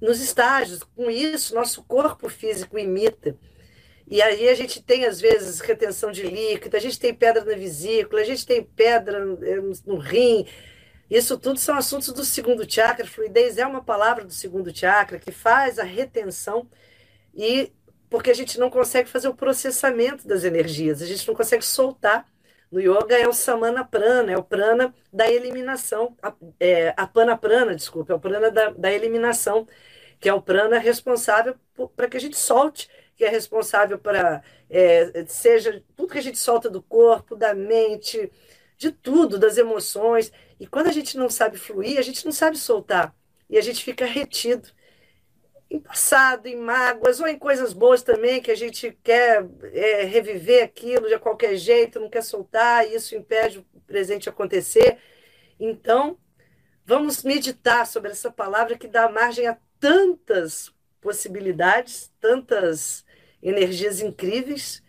nos 0.00 0.20
estágios. 0.20 0.82
Com 0.82 1.10
isso, 1.10 1.54
nosso 1.54 1.82
corpo 1.84 2.28
físico 2.28 2.78
imita. 2.78 3.36
E 4.06 4.20
aí 4.20 4.48
a 4.48 4.54
gente 4.54 4.82
tem, 4.82 5.04
às 5.04 5.20
vezes, 5.20 5.60
retenção 5.60 6.10
de 6.10 6.22
líquido, 6.24 6.76
a 6.76 6.80
gente 6.80 6.98
tem 6.98 7.14
pedra 7.14 7.44
na 7.44 7.54
vesícula, 7.54 8.20
a 8.20 8.24
gente 8.24 8.44
tem 8.44 8.62
pedra 8.62 9.18
eh, 9.42 9.60
no 9.86 9.98
rim. 9.98 10.46
Isso 11.10 11.38
tudo 11.38 11.58
são 11.58 11.76
assuntos 11.76 12.12
do 12.12 12.24
segundo 12.24 12.70
chakra. 12.70 13.06
Fluidez 13.06 13.58
é 13.58 13.66
uma 13.66 13.82
palavra 13.82 14.24
do 14.24 14.32
segundo 14.32 14.74
chakra 14.74 15.18
que 15.18 15.32
faz 15.32 15.78
a 15.78 15.84
retenção 15.84 16.68
e 17.34 17.72
porque 18.08 18.30
a 18.30 18.34
gente 18.34 18.58
não 18.58 18.70
consegue 18.70 19.08
fazer 19.08 19.28
o 19.28 19.34
processamento 19.34 20.26
das 20.26 20.44
energias, 20.44 21.00
a 21.02 21.06
gente 21.06 21.26
não 21.28 21.34
consegue 21.34 21.64
soltar. 21.64 22.26
No 22.70 22.80
yoga 22.80 23.18
é 23.18 23.26
o 23.26 23.32
samana 23.32 23.84
prana, 23.84 24.32
é 24.32 24.36
o 24.36 24.44
prana 24.44 24.94
da 25.12 25.28
eliminação, 25.28 26.16
a, 26.22 26.32
é, 26.60 26.94
a 26.96 27.04
pana 27.06 27.36
prana, 27.36 27.74
desculpa, 27.74 28.12
é 28.12 28.16
o 28.16 28.20
prana 28.20 28.50
da, 28.50 28.70
da 28.70 28.92
eliminação 28.92 29.66
que 30.20 30.28
é 30.28 30.34
o 30.34 30.42
prana 30.42 30.78
responsável 30.78 31.56
para 31.96 32.08
que 32.08 32.16
a 32.16 32.20
gente 32.20 32.36
solte, 32.36 32.88
que 33.16 33.24
é 33.24 33.28
responsável 33.28 33.98
para, 33.98 34.42
é, 34.68 35.24
seja 35.26 35.82
tudo 35.96 36.12
que 36.12 36.18
a 36.18 36.22
gente 36.22 36.38
solta 36.38 36.68
do 36.68 36.82
corpo, 36.82 37.34
da 37.34 37.54
mente, 37.54 38.30
de 38.76 38.92
tudo, 38.92 39.38
das 39.38 39.56
emoções. 39.56 40.30
E 40.60 40.66
quando 40.66 40.88
a 40.88 40.92
gente 40.92 41.16
não 41.16 41.30
sabe 41.30 41.56
fluir, 41.56 41.98
a 41.98 42.02
gente 42.02 42.22
não 42.22 42.32
sabe 42.32 42.58
soltar. 42.58 43.16
E 43.48 43.56
a 43.56 43.62
gente 43.62 43.82
fica 43.82 44.04
retido 44.04 44.68
em 45.70 45.80
passado, 45.80 46.46
em 46.48 46.56
mágoas, 46.56 47.18
ou 47.18 47.26
em 47.26 47.38
coisas 47.38 47.72
boas 47.72 48.02
também, 48.02 48.42
que 48.42 48.50
a 48.50 48.54
gente 48.56 48.96
quer 49.02 49.48
é, 49.72 50.02
reviver 50.02 50.64
aquilo 50.64 51.08
de 51.08 51.18
qualquer 51.18 51.56
jeito, 51.56 51.98
não 51.98 52.10
quer 52.10 52.22
soltar, 52.22 52.86
e 52.86 52.94
isso 52.94 53.14
impede 53.16 53.60
o 53.60 53.80
presente 53.86 54.28
acontecer. 54.28 54.98
Então, 55.58 56.18
vamos 56.84 57.22
meditar 57.22 57.86
sobre 57.86 58.10
essa 58.10 58.30
palavra 58.30 58.76
que 58.76 58.86
dá 58.86 59.08
margem 59.08 59.46
a 59.46 59.56
tantas 59.78 60.74
possibilidades, 61.00 62.12
tantas 62.20 63.02
energias 63.42 64.02
incríveis, 64.02 64.82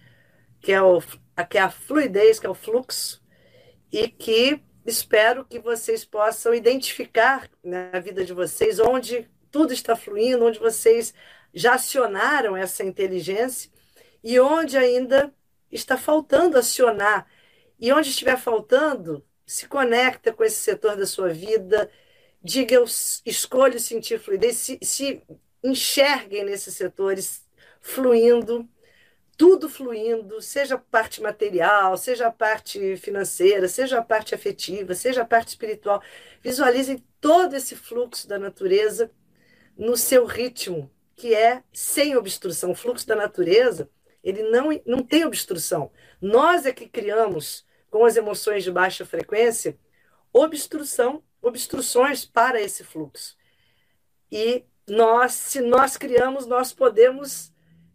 que 0.60 0.74
é, 0.74 0.82
o, 0.82 1.00
que 1.50 1.58
é 1.58 1.62
a 1.62 1.70
fluidez, 1.70 2.40
que 2.40 2.46
é 2.46 2.50
o 2.50 2.56
fluxo, 2.56 3.24
e 3.90 4.10
que 4.10 4.62
espero 4.86 5.46
que 5.46 5.60
vocês 5.60 6.04
possam 6.04 6.54
identificar 6.54 7.50
na 7.64 8.00
vida 8.00 8.24
de 8.26 8.34
vocês 8.34 8.80
onde 8.80 9.30
tudo 9.52 9.74
está 9.74 9.96
fluindo, 9.96 10.46
onde 10.46 10.60
vocês 10.60 11.14
já 11.54 11.76
acionaram 11.76 12.56
essa 12.56 12.84
inteligência 12.84 13.70
e 14.24 14.40
onde 14.40 14.78
ainda 14.78 15.34
está 15.72 15.98
faltando 15.98 16.58
acionar. 16.58 17.28
E 17.80 17.92
onde 17.92 18.10
estiver 18.10 18.38
faltando, 18.38 19.26
se 19.46 19.68
conecta 19.68 20.32
com 20.32 20.44
esse 20.44 20.58
setor 20.58 20.96
da 20.96 21.06
sua 21.06 21.30
vida, 21.30 21.90
diga 22.42 22.76
eu 22.76 22.86
escolho 23.26 23.80
sentir 23.80 24.20
fluidez, 24.20 24.58
se, 24.58 24.80
se 24.82 25.22
enxerguem 25.64 26.46
nesses 26.46 26.76
setores 26.76 27.44
fluindo, 27.82 28.68
tudo 29.42 29.68
fluindo, 29.68 30.40
seja 30.40 30.78
parte 30.78 31.20
material, 31.20 31.98
seja 31.98 32.28
a 32.28 32.32
parte 32.32 32.96
financeira, 32.98 33.68
seja 33.68 33.98
a 33.98 34.04
parte 34.04 34.36
afetiva, 34.36 34.94
seja 34.94 35.24
a 35.24 35.26
parte 35.26 35.48
espiritual. 35.48 36.00
Visualizem 36.44 37.04
todo 37.20 37.56
esse 37.56 37.76
fluxo 37.76 38.28
da 38.28 38.38
natureza 38.38 39.10
no 39.76 39.98
seu 39.98 40.28
ritmo, 40.28 40.92
que 41.16 41.34
é 41.34 41.64
sem 41.74 42.16
obstrução. 42.16 42.70
O 42.70 42.76
fluxo 42.76 43.08
da 43.08 43.16
natureza 43.16 43.90
Ele 44.24 44.44
não, 44.44 44.70
não 44.86 45.02
tem 45.02 45.26
obstrução. 45.26 45.92
Nós 46.22 46.68
é 46.68 46.72
que 46.72 46.88
criamos, 46.88 47.66
com 47.90 48.06
as 48.06 48.16
emoções 48.16 48.64
de 48.64 48.72
baixa 48.72 49.08
frequência, 49.08 49.76
obstrução, 50.32 51.24
obstruções 51.42 52.28
para 52.28 52.62
esse 52.62 52.84
fluxo. 52.84 53.36
E 54.32 54.64
nós, 54.88 55.32
se 55.32 55.62
nós 55.62 55.98
criamos, 55.98 56.46
nós 56.46 56.72
podemos 56.72 57.51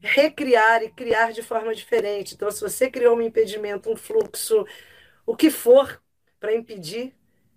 recriar 0.07 0.83
e 0.83 0.91
criar 0.91 1.33
de 1.33 1.43
forma 1.43 1.75
diferente. 1.75 2.35
Então, 2.35 2.51
se 2.51 2.61
você 2.61 2.91
criou 2.91 3.17
um 3.17 3.23
impedimento, 3.23 3.91
um 3.91 3.97
fluxo, 3.97 4.67
o 5.27 5.37
que 5.37 5.51
for 5.51 6.03
para 6.41 6.55
impedir 6.55 7.15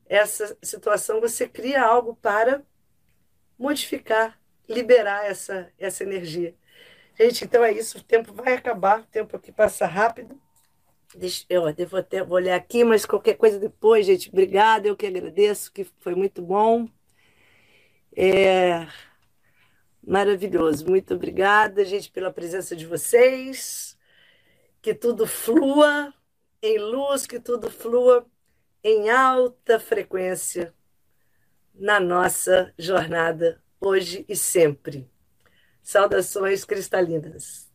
essa 0.08 0.58
situação, 0.64 1.22
você 1.22 1.47
cria 1.47 1.84
algo 1.84 2.16
para 2.16 2.64
modificar, 3.58 4.39
liberar 4.68 5.26
essa, 5.26 5.72
essa 5.78 6.04
energia. 6.04 6.56
Gente, 7.20 7.45
então 7.45 7.64
é 7.64 7.72
isso. 7.74 7.97
O 8.00 8.04
tempo 8.04 8.34
vai 8.34 8.54
acabar, 8.54 9.02
o 9.02 9.06
tempo 9.08 9.36
aqui 9.36 9.52
passa 9.52 9.86
rápido. 9.86 10.39
Deixa, 11.16 11.45
eu 11.50 11.72
devo 11.74 11.97
até 11.97 12.24
vou 12.24 12.36
olhar 12.38 12.56
aqui, 12.56 12.84
mas 12.84 13.06
qualquer 13.06 13.36
coisa 13.36 13.60
depois, 13.60 14.06
gente. 14.06 14.30
Obrigada, 14.30 14.88
eu 14.88 14.95
que 14.95 15.06
agradeço, 15.08 15.72
que 15.72 15.84
foi 16.00 16.16
muito 16.16 16.41
bom. 16.41 16.88
É 18.16 18.88
maravilhoso. 20.06 20.88
Muito 20.88 21.14
obrigada, 21.14 21.84
gente, 21.86 22.12
pela 22.12 22.32
presença 22.32 22.76
de 22.76 22.86
vocês. 22.86 23.97
Que 24.82 24.93
tudo 24.93 25.28
flua 25.28 26.14
em 26.62 26.78
luz, 26.78 27.26
que 27.26 27.39
tudo 27.39 27.70
flua 27.70 28.26
em 28.84 29.10
alta 29.10 29.80
frequência 29.80 30.74
na 31.74 32.00
nossa 32.00 32.74
jornada, 32.78 33.62
hoje 33.80 34.26
e 34.28 34.36
sempre. 34.36 35.10
Saudações 35.82 36.66
cristalinas. 36.66 37.70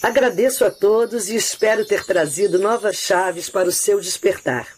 Agradeço 0.00 0.64
a 0.64 0.70
todos 0.70 1.28
e 1.28 1.34
espero 1.34 1.84
ter 1.84 2.04
trazido 2.04 2.58
novas 2.58 2.96
chaves 2.96 3.50
para 3.50 3.68
o 3.68 3.72
seu 3.72 4.00
despertar. 4.00 4.77